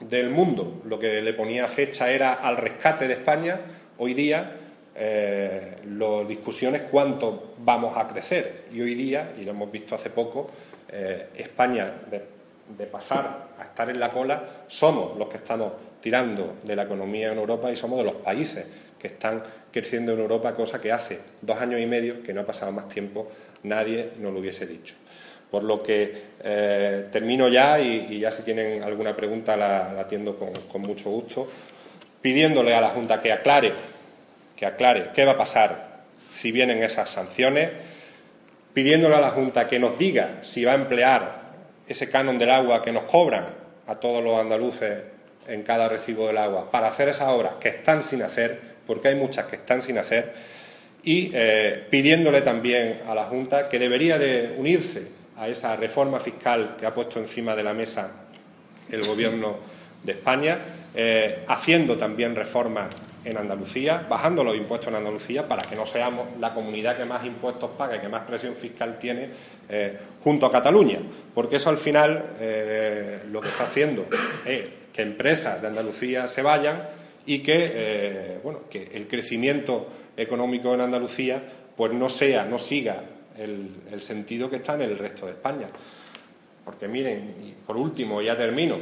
del 0.00 0.30
mundo 0.30 0.82
lo 0.86 0.98
que 0.98 1.22
le 1.22 1.32
ponía 1.34 1.68
fecha 1.68 2.10
era 2.10 2.34
al 2.34 2.56
rescate 2.56 3.06
de 3.06 3.14
España, 3.14 3.60
hoy 3.98 4.14
día 4.14 4.56
eh, 4.94 5.76
la 5.86 6.24
discusión 6.24 6.74
es 6.74 6.82
cuánto 6.82 7.54
vamos 7.58 7.96
a 7.96 8.08
crecer. 8.08 8.64
Y 8.72 8.80
hoy 8.80 8.94
día, 8.94 9.32
y 9.38 9.44
lo 9.44 9.52
hemos 9.52 9.70
visto 9.70 9.94
hace 9.94 10.10
poco, 10.10 10.50
eh, 10.88 11.28
España, 11.36 11.92
de 12.76 12.86
pasar 12.86 13.50
a 13.58 13.62
estar 13.62 13.88
en 13.90 14.00
la 14.00 14.10
cola, 14.10 14.64
somos 14.66 15.16
los 15.16 15.28
que 15.28 15.36
estamos 15.36 15.72
tirando 16.00 16.56
de 16.62 16.76
la 16.76 16.84
economía 16.84 17.32
en 17.32 17.38
Europa 17.38 17.70
y 17.70 17.76
somos 17.76 17.98
de 17.98 18.04
los 18.04 18.14
países 18.14 18.64
que 18.98 19.08
están 19.08 19.42
creciendo 19.72 20.12
en 20.12 20.20
Europa, 20.20 20.54
cosa 20.54 20.80
que 20.80 20.92
hace 20.92 21.18
dos 21.40 21.58
años 21.58 21.80
y 21.80 21.86
medio, 21.86 22.22
que 22.22 22.32
no 22.32 22.42
ha 22.42 22.46
pasado 22.46 22.72
más 22.72 22.88
tiempo, 22.88 23.30
nadie 23.62 24.10
nos 24.18 24.32
lo 24.32 24.40
hubiese 24.40 24.66
dicho. 24.66 24.94
Por 25.50 25.64
lo 25.64 25.82
que 25.82 26.12
eh, 26.44 27.06
termino 27.10 27.48
ya 27.48 27.80
y, 27.80 28.20
ya 28.20 28.30
si 28.30 28.42
tienen 28.42 28.82
alguna 28.82 29.16
pregunta 29.16 29.56
la, 29.56 30.00
atiendo 30.00 30.36
con, 30.36 30.82
mucho 30.82 31.10
gusto, 31.10 31.48
pidiéndole 32.20 32.74
a 32.74 32.80
la 32.80 32.90
Junta 32.90 33.20
que 33.20 33.32
aclare, 33.32 33.72
que 34.54 34.66
aclare 34.66 35.10
qué 35.14 35.24
va 35.24 35.32
a 35.32 35.38
pasar 35.38 35.90
si 36.28 36.52
vienen 36.52 36.82
esas 36.82 37.10
sanciones, 37.10 37.70
pidiéndole 38.72 39.16
a 39.16 39.20
la 39.20 39.30
Junta 39.30 39.66
que 39.66 39.78
nos 39.78 39.98
diga 39.98 40.38
si 40.42 40.64
va 40.64 40.72
a 40.72 40.76
emplear 40.76 41.40
ese 41.88 42.08
canon 42.08 42.38
del 42.38 42.50
agua 42.50 42.82
que 42.82 42.92
nos 42.92 43.04
cobran 43.04 43.46
a 43.86 43.96
todos 43.96 44.22
los 44.22 44.38
andaluces 44.38 44.98
en 45.48 45.62
cada 45.62 45.88
recibo 45.88 46.26
del 46.26 46.38
agua 46.38 46.70
para 46.70 46.88
hacer 46.88 47.08
esas 47.08 47.28
obras 47.28 47.54
que 47.60 47.68
están 47.68 48.02
sin 48.02 48.22
hacer, 48.22 48.60
porque 48.86 49.08
hay 49.08 49.14
muchas 49.14 49.46
que 49.46 49.56
están 49.56 49.82
sin 49.82 49.98
hacer, 49.98 50.32
y 51.02 51.30
eh, 51.32 51.86
pidiéndole 51.90 52.42
también 52.42 53.00
a 53.08 53.14
la 53.14 53.24
Junta 53.24 53.68
que 53.68 53.78
debería 53.78 54.18
de 54.18 54.54
unirse 54.58 55.08
a 55.36 55.48
esa 55.48 55.76
reforma 55.76 56.20
fiscal 56.20 56.76
que 56.78 56.86
ha 56.86 56.94
puesto 56.94 57.18
encima 57.18 57.56
de 57.56 57.62
la 57.62 57.72
mesa 57.72 58.12
el 58.90 59.06
Gobierno 59.06 59.58
de 60.02 60.12
España, 60.12 60.58
eh, 60.94 61.44
haciendo 61.48 61.96
también 61.96 62.34
reformas 62.34 62.88
en 63.24 63.36
Andalucía, 63.36 64.06
bajando 64.08 64.42
los 64.42 64.56
impuestos 64.56 64.88
en 64.88 64.96
Andalucía 64.96 65.46
para 65.46 65.62
que 65.62 65.76
no 65.76 65.86
seamos 65.86 66.26
la 66.38 66.52
comunidad 66.52 66.96
que 66.96 67.04
más 67.04 67.24
impuestos 67.24 67.70
paga 67.76 67.96
y 67.96 68.00
que 68.00 68.08
más 68.08 68.22
presión 68.22 68.54
fiscal 68.54 68.98
tiene 68.98 69.28
eh, 69.68 69.96
junto 70.22 70.46
a 70.46 70.50
Cataluña, 70.50 70.98
porque 71.34 71.56
eso 71.56 71.70
al 71.70 71.78
final 71.78 72.24
lo 73.30 73.40
que 73.40 73.48
está 73.48 73.64
haciendo 73.64 74.06
es 74.44 74.79
que 74.92 75.02
empresas 75.02 75.60
de 75.60 75.68
Andalucía 75.68 76.28
se 76.28 76.42
vayan 76.42 76.88
y 77.26 77.40
que, 77.40 77.72
eh, 77.74 78.40
bueno, 78.42 78.62
que 78.68 78.90
el 78.94 79.06
crecimiento 79.06 79.88
económico 80.16 80.74
en 80.74 80.80
Andalucía 80.80 81.42
pues 81.76 81.92
no 81.92 82.08
sea, 82.08 82.44
no 82.44 82.58
siga 82.58 83.02
el, 83.38 84.02
sentido 84.02 84.50
que 84.50 84.56
está 84.56 84.74
en 84.74 84.82
el 84.82 84.98
resto 84.98 85.26
de 85.26 85.32
España. 85.32 85.68
Porque 86.64 86.88
miren, 86.88 87.36
y 87.42 87.52
por 87.52 87.76
último, 87.76 88.20
ya 88.20 88.36
termino, 88.36 88.78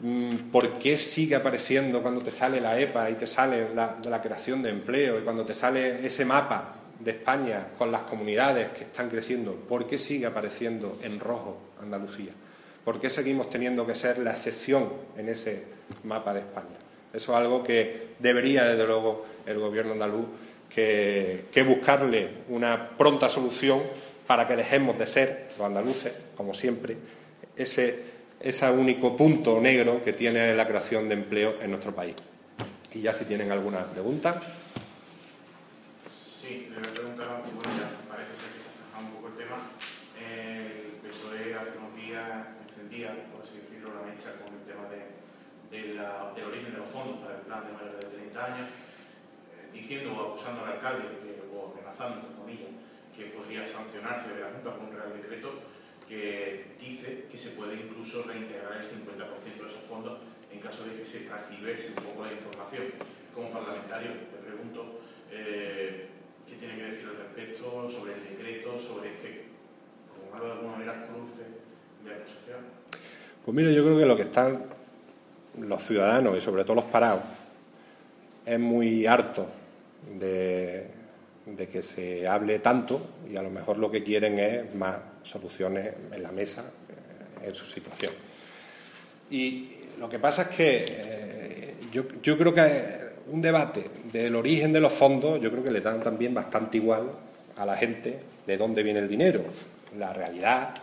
mm, 0.00 0.50
¿por 0.50 0.78
qué 0.78 0.96
sigue 0.96 1.36
apareciendo 1.36 2.02
cuando 2.02 2.20
te 2.20 2.30
sale 2.30 2.60
la 2.60 2.78
EPA 2.80 3.10
y 3.10 3.14
te 3.14 3.26
sale 3.26 3.74
la, 3.74 3.94
de 3.96 4.10
la 4.10 4.20
creación 4.20 4.62
de 4.62 4.70
empleo 4.70 5.20
y 5.20 5.22
cuando 5.22 5.44
te 5.44 5.54
sale 5.54 6.04
ese 6.04 6.24
mapa 6.24 6.74
de 6.98 7.12
España 7.12 7.68
con 7.78 7.92
las 7.92 8.02
comunidades 8.02 8.70
que 8.70 8.84
están 8.84 9.08
creciendo, 9.08 9.54
¿por 9.54 9.86
qué 9.86 9.98
sigue 9.98 10.26
apareciendo 10.26 10.98
en 11.02 11.20
rojo 11.20 11.58
Andalucía? 11.80 12.32
¿Por 12.88 13.02
qué 13.02 13.10
seguimos 13.10 13.50
teniendo 13.50 13.86
que 13.86 13.94
ser 13.94 14.16
la 14.16 14.30
excepción 14.30 14.90
en 15.18 15.28
ese 15.28 15.62
mapa 16.04 16.32
de 16.32 16.40
España? 16.40 16.78
Eso 17.12 17.32
es 17.32 17.38
algo 17.38 17.62
que 17.62 18.14
debería, 18.18 18.64
desde 18.64 18.86
luego, 18.86 19.26
el 19.44 19.58
Gobierno 19.58 19.92
andaluz 19.92 20.24
que, 20.74 21.44
buscarle 21.66 22.30
una 22.48 22.96
pronta 22.96 23.28
solución 23.28 23.82
para 24.26 24.48
que 24.48 24.56
dejemos 24.56 24.98
de 24.98 25.06
ser, 25.06 25.50
los 25.58 25.66
andaluces, 25.66 26.14
como 26.34 26.54
siempre, 26.54 26.96
ese, 27.54 28.04
único 28.74 29.14
punto 29.14 29.60
negro 29.60 30.02
que 30.02 30.14
tiene 30.14 30.54
la 30.54 30.66
creación 30.66 31.10
de 31.10 31.14
empleo 31.14 31.56
en 31.60 31.70
nuestro 31.72 31.94
país. 31.94 32.14
Y 32.94 33.02
ya 33.02 33.12
si 33.12 33.26
tienen 33.26 33.52
alguna 33.52 33.84
pregunta. 33.84 34.40
Sí, 36.06 36.70
Eh, 48.38 49.74
diciendo 49.74 50.14
o 50.14 50.30
acusando 50.30 50.64
al 50.64 50.78
alcalde, 50.78 51.10
o 51.50 51.74
amenazando, 51.74 52.22
entre 52.22 52.38
comillas, 52.38 52.70
que 53.10 53.34
podría 53.34 53.66
sancionarse 53.66 54.30
de 54.30 54.40
la 54.40 54.54
Junta 54.54 54.78
con 54.78 54.86
un 54.86 54.94
Real 54.94 55.10
Decreto 55.10 55.58
que 56.06 56.78
dice 56.78 57.26
que 57.30 57.36
se 57.36 57.50
puede 57.58 57.74
incluso 57.74 58.22
reintegrar 58.22 58.78
el 58.78 58.86
50% 58.86 59.58
de 59.58 59.68
esos 59.68 59.82
fondos 59.90 60.20
en 60.52 60.60
caso 60.60 60.84
de 60.84 60.94
que 60.94 61.04
se 61.04 61.26
transverse 61.26 61.98
un 61.98 62.04
poco 62.04 62.24
la 62.24 62.32
información. 62.32 62.84
Como 63.34 63.50
parlamentario, 63.50 64.12
me 64.30 64.46
pregunto 64.46 65.00
eh, 65.32 66.06
qué 66.46 66.54
tiene 66.54 66.76
que 66.76 66.84
decir 66.94 67.08
al 67.08 67.16
respecto 67.16 67.90
sobre 67.90 68.14
el 68.14 68.22
decreto, 68.22 68.78
sobre 68.78 69.16
este, 69.16 69.50
por 70.14 70.24
llamarlo 70.24 70.46
de 70.46 70.52
alguna 70.52 70.72
manera, 70.78 71.06
cruce 71.10 71.42
de 72.04 72.14
acusación. 72.14 72.60
Pues 73.44 73.54
mira, 73.54 73.72
yo 73.72 73.82
creo 73.82 73.98
que 73.98 74.06
lo 74.06 74.16
que 74.16 74.22
están 74.22 74.64
los 75.58 75.82
ciudadanos 75.82 76.38
y 76.38 76.40
sobre 76.40 76.62
todo 76.62 76.76
los 76.76 76.84
parados 76.84 77.37
es 78.48 78.58
muy 78.58 79.06
harto 79.06 79.46
de, 80.18 80.86
que 81.70 81.82
se 81.82 82.26
hable 82.26 82.60
tanto 82.60 83.00
y 83.30 83.36
a 83.36 83.42
lo 83.42 83.50
mejor 83.50 83.78
lo 83.78 83.90
que 83.90 84.02
quieren 84.02 84.38
es 84.38 84.74
más 84.74 84.96
soluciones 85.22 85.92
en 86.12 86.22
la 86.22 86.32
mesa 86.32 86.62
eh, 86.62 87.48
en 87.48 87.54
su 87.54 87.66
situación. 87.66 88.12
Y 89.30 89.68
lo 89.98 90.08
que 90.08 90.18
pasa 90.18 90.42
es 90.42 90.48
que 90.48 90.84
eh, 90.88 91.74
yo, 91.92 92.04
yo, 92.22 92.38
creo 92.38 92.54
que 92.54 92.62
un 93.30 93.42
debate 93.42 93.84
del 94.10 94.34
origen 94.34 94.72
de 94.72 94.80
los 94.80 94.92
fondos, 94.92 95.40
yo 95.40 95.50
creo 95.50 95.62
que 95.62 95.70
le 95.70 95.80
dan 95.80 96.02
también 96.02 96.32
bastante 96.32 96.78
igual 96.78 97.10
a 97.56 97.66
la 97.66 97.76
gente 97.76 98.18
de 98.46 98.56
dónde 98.56 98.82
viene 98.82 99.00
el 99.00 99.08
dinero. 99.08 99.42
La 99.98 100.12
realidad 100.12 100.74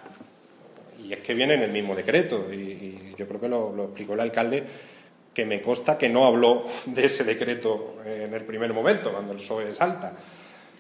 y 1.06 1.14
es 1.14 1.20
que 1.20 1.34
viene 1.34 1.56
en 1.56 1.62
el 1.62 1.72
mismo 1.72 1.96
decreto, 1.96 2.48
y, 2.52 3.14
yo 3.18 3.28
creo 3.28 3.40
que 3.40 3.50
lo, 3.50 3.84
explicó 3.86 4.14
el 4.14 4.20
alcalde, 4.22 4.64
que 5.36 5.46
me 5.46 5.62
consta 5.62 5.98
que 5.98 6.10
no 6.10 6.26
habló 6.26 6.66
de 6.86 7.06
ese 7.06 7.24
decreto 7.24 7.98
en 8.04 8.34
el 8.34 8.44
primer 8.44 8.74
momento, 8.74 9.12
cuando 9.12 9.34
el 9.34 9.38
PSOE 9.38 9.72
salta. 9.74 10.14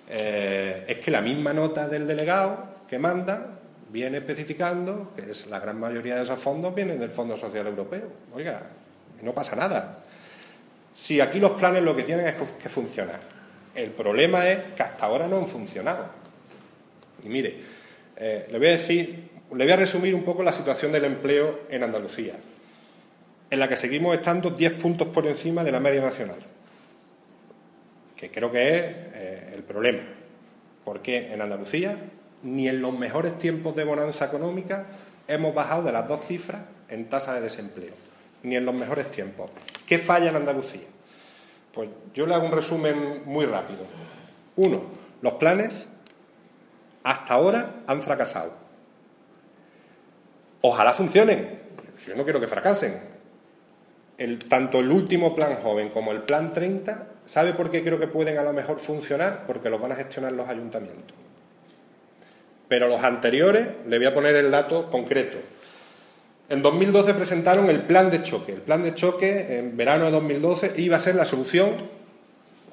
Eh, 0.09 0.85
es 0.87 0.97
que 0.97 1.11
la 1.11 1.21
misma 1.21 1.53
nota 1.53 1.87
del 1.87 2.07
delegado 2.07 2.75
que 2.87 2.97
manda 2.97 3.59
viene 3.89 4.17
especificando 4.17 5.13
que 5.15 5.31
es 5.31 5.47
la 5.47 5.59
gran 5.59 5.79
mayoría 5.79 6.15
de 6.15 6.23
esos 6.23 6.39
fondos 6.39 6.73
vienen 6.73 6.99
del 6.99 7.11
Fondo 7.11 7.35
Social 7.35 7.67
Europeo. 7.67 8.07
Oiga, 8.33 8.63
no 9.21 9.33
pasa 9.33 9.55
nada. 9.55 9.99
Si 10.91 11.19
aquí 11.19 11.39
los 11.39 11.51
planes 11.51 11.83
lo 11.83 11.95
que 11.95 12.03
tienen 12.03 12.25
es 12.25 12.35
que 12.35 12.69
funcionar. 12.69 13.19
El 13.75 13.91
problema 13.91 14.47
es 14.47 14.59
que 14.75 14.83
hasta 14.83 15.05
ahora 15.05 15.27
no 15.27 15.37
han 15.37 15.47
funcionado. 15.47 16.05
Y 17.23 17.27
mire, 17.27 17.59
eh, 18.15 18.47
le 18.49 18.57
voy 18.57 18.67
a 18.67 18.71
decir 18.71 19.35
le 19.53 19.63
voy 19.63 19.73
a 19.73 19.77
resumir 19.77 20.15
un 20.15 20.23
poco 20.23 20.43
la 20.43 20.51
situación 20.51 20.91
del 20.91 21.05
empleo 21.05 21.61
en 21.69 21.83
Andalucía, 21.83 22.33
en 23.49 23.59
la 23.59 23.67
que 23.67 23.77
seguimos 23.77 24.15
estando 24.15 24.49
10 24.51 24.73
puntos 24.73 25.07
por 25.07 25.25
encima 25.27 25.63
de 25.63 25.71
la 25.71 25.79
media 25.79 26.01
nacional, 26.01 26.39
que 28.15 28.31
creo 28.31 28.51
que 28.51 28.75
es 28.75 28.83
eh, 29.13 29.53
el 29.55 29.63
problema, 29.63 30.03
porque 30.83 31.33
en 31.33 31.41
Andalucía 31.41 31.97
ni 32.43 32.67
en 32.67 32.81
los 32.81 32.97
mejores 32.97 33.37
tiempos 33.37 33.75
de 33.75 33.83
bonanza 33.83 34.25
económica 34.25 34.85
hemos 35.27 35.53
bajado 35.53 35.83
de 35.83 35.91
las 35.91 36.07
dos 36.07 36.25
cifras 36.25 36.61
en 36.89 37.09
tasa 37.09 37.33
de 37.33 37.41
desempleo, 37.41 37.93
ni 38.43 38.55
en 38.55 38.65
los 38.65 38.75
mejores 38.75 39.09
tiempos. 39.09 39.49
¿Qué 39.85 39.97
falla 39.97 40.29
en 40.29 40.35
Andalucía? 40.35 40.87
Pues 41.73 41.89
yo 42.13 42.25
le 42.25 42.35
hago 42.35 42.45
un 42.45 42.51
resumen 42.51 43.23
muy 43.25 43.45
rápido. 43.45 43.81
Uno, 44.55 44.83
los 45.21 45.33
planes 45.33 45.89
hasta 47.03 47.33
ahora 47.33 47.81
han 47.87 48.01
fracasado. 48.01 48.53
Ojalá 50.61 50.93
funcionen. 50.93 51.61
Yo 52.07 52.15
no 52.15 52.23
quiero 52.23 52.39
que 52.39 52.47
fracasen. 52.47 53.14
El, 54.17 54.39
tanto 54.39 54.79
el 54.79 54.91
último 54.91 55.35
plan 55.35 55.55
joven 55.61 55.89
como 55.89 56.11
el 56.11 56.21
plan 56.21 56.53
30, 56.53 57.07
¿sabe 57.25 57.53
por 57.53 57.69
qué 57.71 57.83
creo 57.83 57.99
que 57.99 58.07
pueden 58.07 58.37
a 58.37 58.43
lo 58.43 58.53
mejor 58.53 58.79
funcionar? 58.79 59.45
Porque 59.45 59.69
los 59.69 59.81
van 59.81 59.91
a 59.91 59.95
gestionar 59.95 60.31
los 60.33 60.47
ayuntamientos. 60.47 61.15
Pero 62.67 62.87
los 62.87 63.03
anteriores, 63.03 63.67
le 63.87 63.97
voy 63.97 64.07
a 64.07 64.13
poner 64.13 64.35
el 64.35 64.49
dato 64.49 64.89
concreto. 64.89 65.37
En 66.49 66.61
2012 66.61 67.13
presentaron 67.13 67.69
el 67.69 67.81
plan 67.81 68.09
de 68.09 68.21
choque. 68.23 68.53
El 68.53 68.61
plan 68.61 68.83
de 68.83 68.93
choque, 68.93 69.57
en 69.57 69.75
verano 69.75 70.05
de 70.05 70.11
2012, 70.11 70.73
iba 70.77 70.97
a 70.97 70.99
ser 70.99 71.15
la 71.15 71.25
solución 71.25 71.71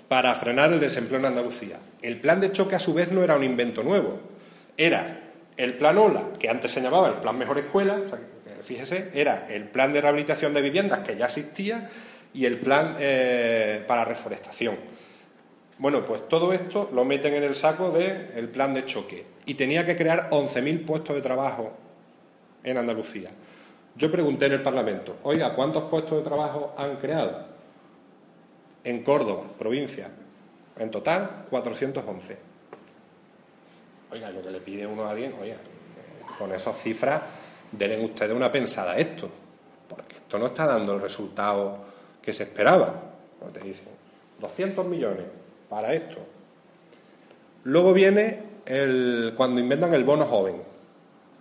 para 0.09 0.35
frenar 0.35 0.73
el 0.73 0.81
desempleo 0.81 1.19
en 1.19 1.27
Andalucía. 1.27 1.79
El 2.03 2.21
plan 2.21 2.41
de 2.41 2.53
choque, 2.53 2.77
a 2.77 2.79
su 2.79 2.93
vez, 2.93 3.11
no 3.11 3.23
era 3.23 3.35
un 3.35 3.45
invento 3.45 3.83
nuevo. 3.83 4.21
Era 4.77 5.21
el 5.57 5.77
plan 5.77 5.99
OLA, 5.99 6.23
que 6.39 6.49
antes 6.49 6.71
se 6.71 6.81
llamaba 6.81 7.09
el 7.09 7.15
plan 7.15 7.39
Mejor 7.39 7.59
Escuela, 7.59 7.99
fíjese, 8.63 9.11
era 9.15 9.47
el 9.49 9.65
plan 9.65 9.93
de 9.93 10.01
rehabilitación 10.01 10.55
de 10.55 10.63
viviendas 10.63 11.01
que 11.01 11.17
ya 11.17 11.27
existía 11.27 11.89
y 12.33 12.47
el 12.47 12.59
plan 12.59 12.97
eh, 12.99 13.85
para 13.87 14.05
reforestación. 14.05 14.77
Bueno, 15.79 16.05
pues 16.05 16.29
todo 16.29 16.53
esto 16.53 16.91
lo 16.93 17.05
meten 17.05 17.35
en 17.35 17.43
el 17.43 17.55
saco 17.55 17.91
del 17.91 18.49
plan 18.49 18.73
de 18.73 18.87
choque 18.87 19.27
y 19.47 19.55
tenía 19.55 19.85
que 19.85 19.97
crear 19.97 20.31
11.000 20.31 20.87
puestos 20.87 21.17
de 21.17 21.23
trabajo 21.23 21.73
en 22.63 22.77
Andalucía. 22.77 23.31
Yo 23.97 24.11
pregunté 24.11 24.47
en 24.47 24.53
el 24.53 24.63
Parlamento, 24.63 25.17
oiga, 25.25 25.55
¿cuántos 25.55 25.85
puestos 25.85 26.19
de 26.19 26.23
trabajo 26.23 26.75
han 26.79 26.97
creado? 26.97 27.47
En 28.85 29.03
Córdoba, 29.03 29.45
provincia. 29.59 30.11
En 30.79 30.91
total, 30.91 31.47
411. 31.51 32.39
Oiga, 34.11 34.31
lo 34.31 34.43
que 34.43 34.51
le 34.51 34.61
pide 34.61 34.87
uno 34.87 35.05
a 35.05 35.11
alguien, 35.11 35.35
oiga, 35.41 35.55
eh, 35.55 35.59
con 36.39 36.53
esas 36.53 36.77
cifras, 36.81 37.23
denle 37.73 38.05
ustedes 38.05 38.35
una 38.35 38.53
pensada 38.53 38.93
a 38.93 38.99
esto, 38.99 39.29
porque 39.89 40.17
esto 40.17 40.39
no 40.39 40.47
está 40.47 40.67
dando 40.67 40.95
el 40.95 41.01
resultado 41.01 41.79
que 42.21 42.33
se 42.33 42.45
esperaba. 42.45 42.95
Te 43.53 43.61
dicen, 43.61 43.89
200 44.41 44.87
millones 44.87 45.27
para 45.69 45.93
esto. 45.95 46.19
Luego 47.65 47.93
viene 47.93 48.41
el, 48.67 49.35
cuando 49.37 49.61
inventan 49.61 49.95
el 49.95 50.05
bono 50.05 50.27
joven, 50.27 50.63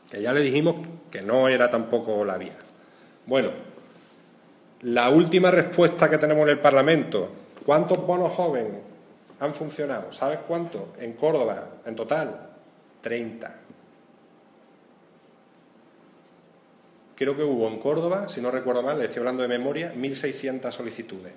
que 0.09 0.21
ya 0.21 0.33
le 0.33 0.41
dijimos 0.41 0.75
que 1.11 1.21
no 1.21 1.47
era 1.47 1.69
tampoco 1.69 2.25
la 2.25 2.37
vía. 2.37 2.57
Bueno, 3.25 3.51
la 4.81 5.09
última 5.09 5.51
respuesta 5.51 6.09
que 6.09 6.17
tenemos 6.17 6.43
en 6.43 6.49
el 6.49 6.59
Parlamento, 6.59 7.29
¿cuántos 7.65 8.05
bonos 8.05 8.31
jóvenes 8.33 8.81
han 9.39 9.53
funcionado? 9.53 10.11
¿Sabes 10.11 10.39
cuántos? 10.47 10.81
En 10.99 11.13
Córdoba, 11.13 11.67
en 11.85 11.95
total, 11.95 12.49
30. 13.01 13.60
Creo 17.21 17.37
que 17.37 17.43
hubo 17.43 17.67
en 17.67 17.77
Córdoba, 17.77 18.27
si 18.27 18.41
no 18.41 18.49
recuerdo 18.49 18.81
mal, 18.81 18.97
le 18.97 19.05
estoy 19.05 19.19
hablando 19.19 19.43
de 19.43 19.47
memoria, 19.47 19.93
1.600 19.93 20.71
solicitudes. 20.71 21.31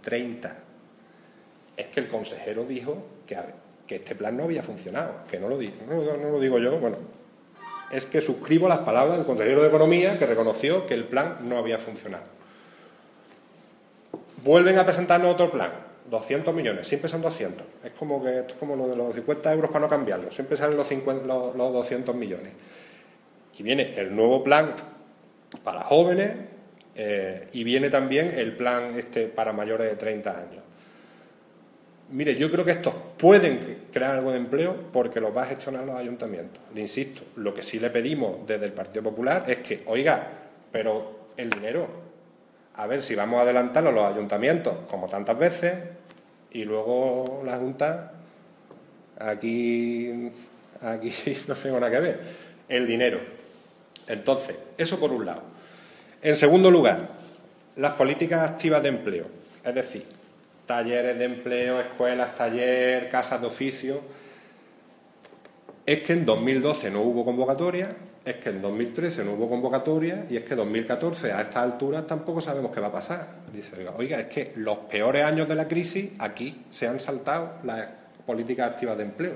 30. 0.00 0.56
Es 1.76 1.86
que 1.86 1.98
el 1.98 2.06
consejero 2.06 2.62
dijo 2.62 3.04
que, 3.26 3.36
este 3.96 4.14
plan 4.14 4.36
no 4.36 4.44
había 4.44 4.62
funcionado, 4.62 5.24
que 5.28 5.40
no 5.40 5.48
lo, 5.48 5.58
digo, 5.58 5.74
lo 5.88 6.38
digo 6.38 6.60
yo, 6.60 6.78
bueno, 6.78 6.98
es 7.90 8.06
que 8.06 8.20
suscribo 8.20 8.68
las 8.68 8.78
palabras 8.78 9.16
del 9.16 9.26
consejero 9.26 9.62
de 9.62 9.66
Economía 9.66 10.16
que 10.20 10.24
reconoció 10.24 10.86
que 10.86 10.94
el 10.94 11.02
plan 11.02 11.38
no 11.48 11.58
había 11.58 11.80
funcionado. 11.80 12.26
Vuelven 14.44 14.78
a 14.78 14.84
presentarnos 14.84 15.32
otro 15.32 15.50
plan, 15.50 15.72
200 16.08 16.54
millones, 16.54 16.86
siempre 16.86 17.08
son 17.08 17.22
200. 17.22 17.66
Es 17.82 17.90
como 17.90 18.22
que 18.22 18.38
esto 18.38 18.54
es 18.54 18.60
como 18.60 18.76
lo 18.76 18.86
de 18.86 18.94
los 18.94 19.12
50 19.16 19.52
euros 19.52 19.68
para 19.72 19.80
no 19.80 19.88
cambiarlo, 19.88 20.30
siempre 20.30 20.56
salen 20.56 20.76
los, 20.76 20.86
50, 20.86 21.26
los, 21.26 21.56
200 21.56 22.14
millones. 22.14 22.52
Y 23.58 23.64
viene 23.64 23.98
el 23.98 24.14
nuevo 24.14 24.44
plan 24.44 24.76
para 25.64 25.82
jóvenes 25.84 26.36
eh, 26.94 27.48
y 27.52 27.64
viene 27.64 27.90
también 27.90 28.30
el 28.36 28.56
plan 28.56 28.96
este 28.96 29.26
para 29.26 29.52
mayores 29.52 29.88
de 29.88 29.96
30 29.96 30.30
años. 30.30 30.62
Mire, 32.10 32.34
yo 32.36 32.50
creo 32.50 32.64
que 32.64 32.72
estos 32.72 32.94
pueden 33.18 33.86
crear 33.92 34.16
algo 34.16 34.30
de 34.30 34.38
empleo 34.38 34.74
porque 34.92 35.20
los 35.20 35.36
va 35.36 35.42
a 35.42 35.46
gestionar 35.46 35.84
los 35.84 35.96
ayuntamientos. 35.96 36.60
Le 36.74 36.80
insisto, 36.80 37.22
lo 37.36 37.52
que 37.52 37.62
sí 37.62 37.78
le 37.78 37.90
pedimos 37.90 38.46
desde 38.46 38.64
el 38.64 38.72
Partido 38.72 39.02
Popular 39.02 39.44
es 39.46 39.58
que, 39.58 39.82
oiga, 39.86 40.26
pero 40.72 41.28
el 41.36 41.50
dinero, 41.50 41.86
a 42.74 42.86
ver 42.86 43.02
si 43.02 43.14
vamos 43.14 43.38
a 43.38 43.42
adelantarlo 43.42 43.90
a 43.90 43.92
los 43.92 44.04
ayuntamientos, 44.04 44.74
como 44.88 45.08
tantas 45.08 45.38
veces, 45.38 45.74
y 46.50 46.64
luego 46.64 47.42
la 47.44 47.58
Junta, 47.58 48.12
aquí, 49.18 50.30
aquí 50.80 51.12
no 51.46 51.54
tengo 51.54 51.78
nada 51.78 51.92
que 51.92 52.00
ver, 52.00 52.20
el 52.68 52.86
dinero. 52.86 53.37
Entonces, 54.08 54.56
eso 54.76 54.98
por 54.98 55.12
un 55.12 55.26
lado. 55.26 55.42
En 56.22 56.36
segundo 56.36 56.70
lugar, 56.70 57.10
las 57.76 57.92
políticas 57.92 58.50
activas 58.50 58.82
de 58.82 58.88
empleo. 58.88 59.26
Es 59.64 59.74
decir, 59.74 60.04
talleres 60.66 61.18
de 61.18 61.24
empleo, 61.24 61.80
escuelas, 61.80 62.34
taller, 62.34 63.08
casas 63.08 63.40
de 63.40 63.46
oficio. 63.46 64.00
Es 65.86 66.02
que 66.02 66.12
en 66.12 66.26
2012 66.26 66.90
no 66.90 67.00
hubo 67.00 67.24
convocatoria, 67.24 67.96
es 68.24 68.36
que 68.36 68.50
en 68.50 68.60
2013 68.60 69.24
no 69.24 69.32
hubo 69.32 69.48
convocatoria 69.48 70.26
y 70.28 70.36
es 70.36 70.44
que 70.44 70.52
en 70.52 70.58
2014 70.58 71.32
a 71.32 71.40
estas 71.40 71.62
alturas 71.62 72.06
tampoco 72.06 72.42
sabemos 72.42 72.70
qué 72.72 72.80
va 72.80 72.88
a 72.88 72.92
pasar. 72.92 73.26
Dice, 73.52 73.72
oiga, 73.96 74.20
es 74.20 74.26
que 74.26 74.52
los 74.56 74.78
peores 74.78 75.24
años 75.24 75.48
de 75.48 75.54
la 75.54 75.66
crisis 75.66 76.10
aquí 76.18 76.64
se 76.70 76.86
han 76.86 77.00
saltado 77.00 77.54
las 77.64 77.88
políticas 78.26 78.72
activas 78.72 78.98
de 78.98 79.04
empleo. 79.04 79.34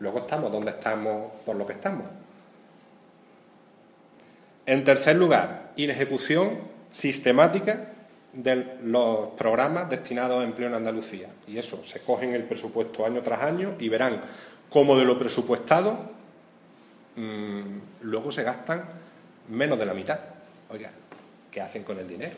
Luego 0.00 0.20
estamos 0.20 0.50
donde 0.50 0.70
estamos 0.70 1.32
por 1.44 1.56
lo 1.56 1.66
que 1.66 1.74
estamos. 1.74 2.06
En 4.66 4.84
tercer 4.84 5.16
lugar, 5.16 5.72
inejecución 5.76 6.58
sistemática 6.90 7.90
de 8.32 8.78
los 8.82 9.28
programas 9.30 9.88
destinados 9.90 10.40
a 10.40 10.44
empleo 10.44 10.68
en 10.68 10.74
Andalucía. 10.74 11.28
Y 11.46 11.58
eso, 11.58 11.84
se 11.84 12.00
cogen 12.00 12.34
el 12.34 12.44
presupuesto 12.44 13.04
año 13.04 13.22
tras 13.22 13.42
año 13.42 13.74
y 13.78 13.88
verán 13.88 14.20
cómo 14.70 14.96
de 14.96 15.04
lo 15.04 15.18
presupuestado 15.18 16.10
mm, 17.16 17.78
luego 18.02 18.32
se 18.32 18.42
gastan 18.42 18.84
menos 19.48 19.78
de 19.78 19.86
la 19.86 19.94
mitad. 19.94 20.18
Oiga, 20.70 20.90
¿qué 21.50 21.60
hacen 21.60 21.84
con 21.84 21.98
el 21.98 22.08
dinero? 22.08 22.34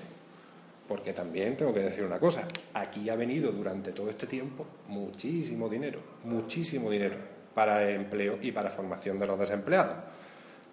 Porque 0.89 1.13
también 1.13 1.57
tengo 1.57 1.73
que 1.73 1.81
decir 1.81 2.05
una 2.05 2.19
cosa, 2.19 2.47
aquí 2.75 3.09
ha 3.09 3.17
venido 3.17 3.51
durante 3.53 3.93
todo 3.93 4.11
este 4.11 4.27
tiempo 4.27 4.67
muchísimo 4.89 5.69
dinero, 5.69 6.01
muchísimo 6.25 6.91
dinero 6.91 7.17
para 7.55 7.83
el 7.89 7.97
empleo 7.97 8.39
y 8.43 8.53
para 8.53 8.71
formación 8.71 9.19
de 9.19 9.27
los 9.27 9.39
desempleados. 9.39 9.97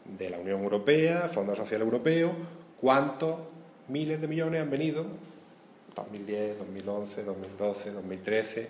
De 0.05 0.29
la 0.29 0.37
Unión 0.37 0.61
Europea, 0.61 1.29
Fondo 1.29 1.55
Social 1.55 1.81
Europeo, 1.81 2.31
¿cuánto 2.79 3.53
miles 3.87 4.21
de 4.21 4.27
millones 4.27 4.61
han 4.61 4.69
venido, 4.69 5.05
2010, 5.95 6.59
2011, 6.59 7.23
2012, 7.23 7.91
2013. 7.91 8.67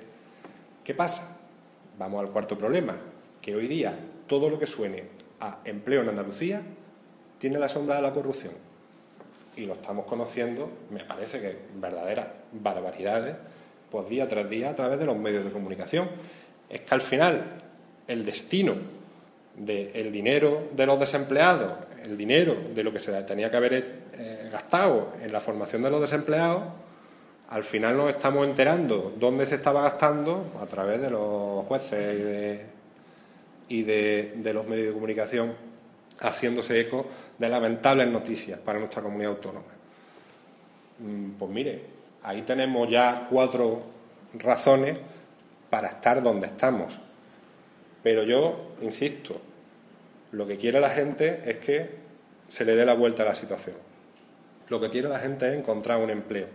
¿Qué 0.84 0.94
pasa? 0.94 1.38
Vamos 1.98 2.22
al 2.22 2.30
cuarto 2.30 2.58
problema, 2.58 2.96
que 3.42 3.56
hoy 3.56 3.68
día 3.68 3.98
todo 4.28 4.50
lo 4.50 4.60
que 4.60 4.68
suene 4.68 5.04
a 5.40 5.60
empleo 5.66 6.02
en 6.02 6.10
Andalucía 6.10 6.62
tiene 7.38 7.60
la 7.60 7.70
sombra 7.70 7.96
de 7.96 8.02
la 8.02 8.12
corrupción. 8.12 8.54
Y 9.56 9.66
lo 9.66 9.74
estamos 9.74 10.06
conociendo, 10.06 10.70
me 10.90 11.04
parece 11.04 11.40
que 11.40 11.58
verdaderas 11.76 12.28
barbaridades, 12.52 13.36
pues 13.92 14.10
día 14.10 14.28
tras 14.28 14.50
día 14.50 14.72
a 14.72 14.76
través 14.76 14.98
de 14.98 15.06
los 15.06 15.16
medios 15.16 15.46
de 15.46 15.52
comunicación. 15.52 16.10
Es 16.70 16.82
que 16.82 16.96
al 16.96 17.02
final 17.02 17.62
el 18.08 18.26
destino 18.26 18.76
del 19.56 20.12
dinero 20.12 20.70
de 20.72 20.86
los 20.86 21.00
desempleados, 21.00 21.74
el 22.04 22.18
dinero 22.18 22.56
de 22.74 22.84
lo 22.84 22.92
que 22.92 23.00
se 23.00 23.12
tenía 23.24 23.50
que 23.50 23.58
haber 23.58 23.74
eh, 24.14 24.50
gastado 24.52 25.14
en 25.22 25.32
la 25.32 25.40
formación 25.40 25.84
de 25.84 25.90
los 25.90 26.02
desempleados, 26.02 26.64
al 27.50 27.64
final 27.64 27.96
nos 27.98 28.10
estamos 28.10 28.48
enterando 28.48 29.14
dónde 29.20 29.46
se 29.46 29.56
estaba 29.56 29.84
gastando 29.84 30.54
a 30.60 30.66
través 30.66 31.00
de 31.00 31.12
los 31.12 31.66
jueces 31.66 32.62
y 33.70 33.84
de, 33.84 34.52
los 34.54 34.68
medios 34.68 34.88
de 34.88 34.94
comunicación, 34.94 35.54
haciéndose 36.20 36.80
eco 36.80 37.06
de 37.38 37.50
lamentables 37.50 38.08
noticias 38.08 38.60
para 38.60 38.80
nuestra 38.80 39.02
comunidad 39.02 39.34
autónoma. 39.34 39.66
Mm, 41.00 41.32
pues 41.38 41.52
mire, 41.52 41.82
ahí 42.24 42.42
tenemos 42.42 42.90
ya 42.90 43.28
cuatro 43.30 43.84
razones 44.34 44.98
para 45.70 45.90
estar 45.90 46.22
donde 46.24 46.48
estamos. 46.48 47.00
Pero 48.04 48.24
yo, 48.24 48.76
insisto, 48.82 49.42
lo 50.34 50.46
que 50.46 50.58
quiere 50.58 50.80
la 50.80 50.90
gente 50.90 51.42
es 51.46 51.58
que 51.58 51.90
se 52.48 52.66
le 52.66 52.76
dé 52.76 52.86
la 52.86 52.94
vuelta 52.94 53.24
a 53.24 53.28
la 53.28 53.36
situación. 53.36 53.78
Lo 54.70 54.80
que 54.82 54.90
quiere 54.90 55.08
la 55.08 55.20
gente 55.20 55.48
es 55.48 55.58
encontrar 55.58 56.02
un 56.02 56.10
empleo. 56.10 56.48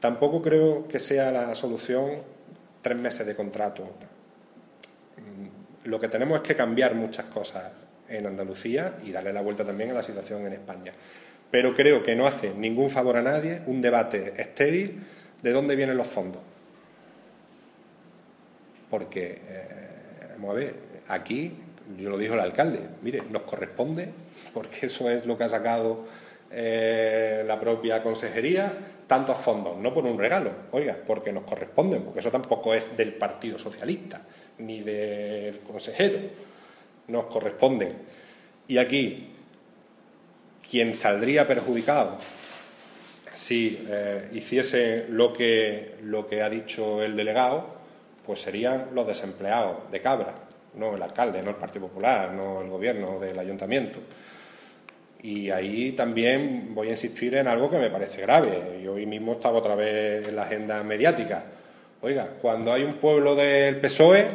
Tampoco 0.00 0.40
creo 0.40 0.86
que 0.86 0.98
sea 0.98 1.32
la 1.32 1.54
solución 1.54 2.22
tres 2.80 2.96
meses 2.96 3.26
de 3.26 3.34
contrato. 3.34 3.88
Lo 5.84 5.98
que 5.98 6.08
tenemos 6.08 6.36
es 6.36 6.42
que 6.42 6.54
cambiar 6.54 6.94
muchas 6.94 7.26
cosas 7.26 7.72
en 8.08 8.26
Andalucía 8.26 8.98
y 9.04 9.10
darle 9.10 9.32
la 9.32 9.40
vuelta 9.40 9.64
también 9.64 9.90
a 9.90 9.94
la 9.94 10.02
situación 10.02 10.46
en 10.46 10.52
España. 10.52 10.92
Pero 11.50 11.74
creo 11.74 12.02
que 12.02 12.14
no 12.14 12.26
hace 12.26 12.54
ningún 12.54 12.90
favor 12.90 13.16
a 13.16 13.22
nadie 13.22 13.62
un 13.66 13.80
debate 13.80 14.34
estéril 14.36 15.02
de 15.42 15.52
dónde 15.52 15.76
vienen 15.76 15.96
los 15.96 16.06
fondos. 16.06 16.42
Porque, 18.90 19.40
eh, 19.46 20.28
vamos 20.36 20.50
a 20.50 20.54
ver, 20.54 20.91
aquí, 21.12 21.52
yo 21.98 22.10
lo 22.10 22.18
dijo 22.18 22.34
el 22.34 22.40
alcalde, 22.40 22.80
mire, 23.02 23.22
nos 23.30 23.42
corresponde, 23.42 24.08
porque 24.52 24.86
eso 24.86 25.10
es 25.10 25.26
lo 25.26 25.36
que 25.36 25.44
ha 25.44 25.48
sacado 25.48 26.04
eh, 26.50 27.44
la 27.46 27.60
propia 27.60 28.02
consejería, 28.02 28.72
tantos 29.06 29.36
fondos, 29.38 29.76
no 29.76 29.92
por 29.92 30.06
un 30.06 30.18
regalo, 30.18 30.50
oiga, 30.70 30.96
porque 31.06 31.32
nos 31.32 31.44
corresponden, 31.44 32.02
porque 32.02 32.20
eso 32.20 32.30
tampoco 32.30 32.74
es 32.74 32.96
del 32.96 33.14
Partido 33.14 33.58
Socialista, 33.58 34.22
ni 34.58 34.80
del 34.80 35.60
consejero, 35.60 36.18
nos 37.08 37.26
corresponden. 37.26 37.92
Y 38.68 38.78
aquí, 38.78 39.28
quien 40.68 40.94
saldría 40.94 41.46
perjudicado 41.46 42.18
si 43.34 43.86
eh, 43.88 44.28
hiciese 44.32 45.06
lo 45.08 45.32
que, 45.32 45.96
lo 46.02 46.26
que 46.26 46.42
ha 46.42 46.50
dicho 46.50 47.02
el 47.02 47.16
delegado, 47.16 47.66
pues 48.24 48.40
serían 48.40 48.88
los 48.94 49.06
desempleados 49.06 49.90
de 49.90 50.00
Cabra, 50.00 50.34
no 50.74 50.94
el 50.94 51.02
alcalde, 51.02 51.42
no 51.42 51.50
el 51.50 51.56
Partido 51.56 51.88
Popular, 51.88 52.32
no 52.32 52.62
el 52.62 52.68
gobierno 52.68 53.18
del 53.18 53.38
ayuntamiento. 53.38 54.00
Y 55.22 55.50
ahí 55.50 55.92
también 55.92 56.74
voy 56.74 56.88
a 56.88 56.92
insistir 56.92 57.34
en 57.36 57.46
algo 57.46 57.70
que 57.70 57.78
me 57.78 57.90
parece 57.90 58.22
grave. 58.22 58.80
Y 58.82 58.86
hoy 58.88 59.06
mismo 59.06 59.34
estaba 59.34 59.58
otra 59.58 59.76
vez 59.76 60.26
en 60.26 60.34
la 60.34 60.42
agenda 60.42 60.82
mediática. 60.82 61.44
Oiga, 62.00 62.30
cuando 62.40 62.72
hay 62.72 62.82
un 62.82 62.94
pueblo 62.94 63.36
del 63.36 63.76
PSOE, 63.76 64.26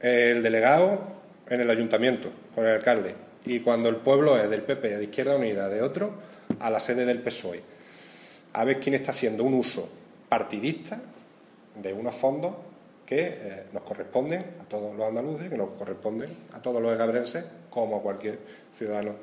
el 0.00 0.42
delegado 0.42 1.00
en 1.48 1.62
el 1.62 1.70
ayuntamiento, 1.70 2.30
con 2.54 2.66
el 2.66 2.74
alcalde. 2.74 3.14
Y 3.46 3.60
cuando 3.60 3.88
el 3.88 3.96
pueblo 3.96 4.36
es 4.36 4.50
del 4.50 4.62
PP, 4.62 4.98
de 4.98 5.04
Izquierda 5.04 5.36
Unida, 5.36 5.70
de 5.70 5.80
otro, 5.80 6.12
a 6.60 6.68
la 6.68 6.80
sede 6.80 7.06
del 7.06 7.22
PSOE. 7.22 7.62
A 8.52 8.64
ver 8.64 8.80
quién 8.80 8.94
está 8.94 9.12
haciendo 9.12 9.44
un 9.44 9.54
uso 9.54 9.90
partidista 10.28 11.00
de 11.74 11.92
unos 11.94 12.14
fondos 12.14 12.54
que 13.08 13.20
eh, 13.20 13.62
nos 13.72 13.84
corresponden 13.84 14.44
a 14.60 14.64
todos 14.64 14.94
los 14.94 15.06
andaluces, 15.06 15.48
que 15.48 15.56
nos 15.56 15.70
corresponden 15.70 16.28
a 16.52 16.60
todos 16.60 16.82
los 16.82 16.92
egabrenses, 16.92 17.42
como 17.70 17.96
a 17.96 18.02
cualquier 18.02 18.38
ciudadano 18.76 19.14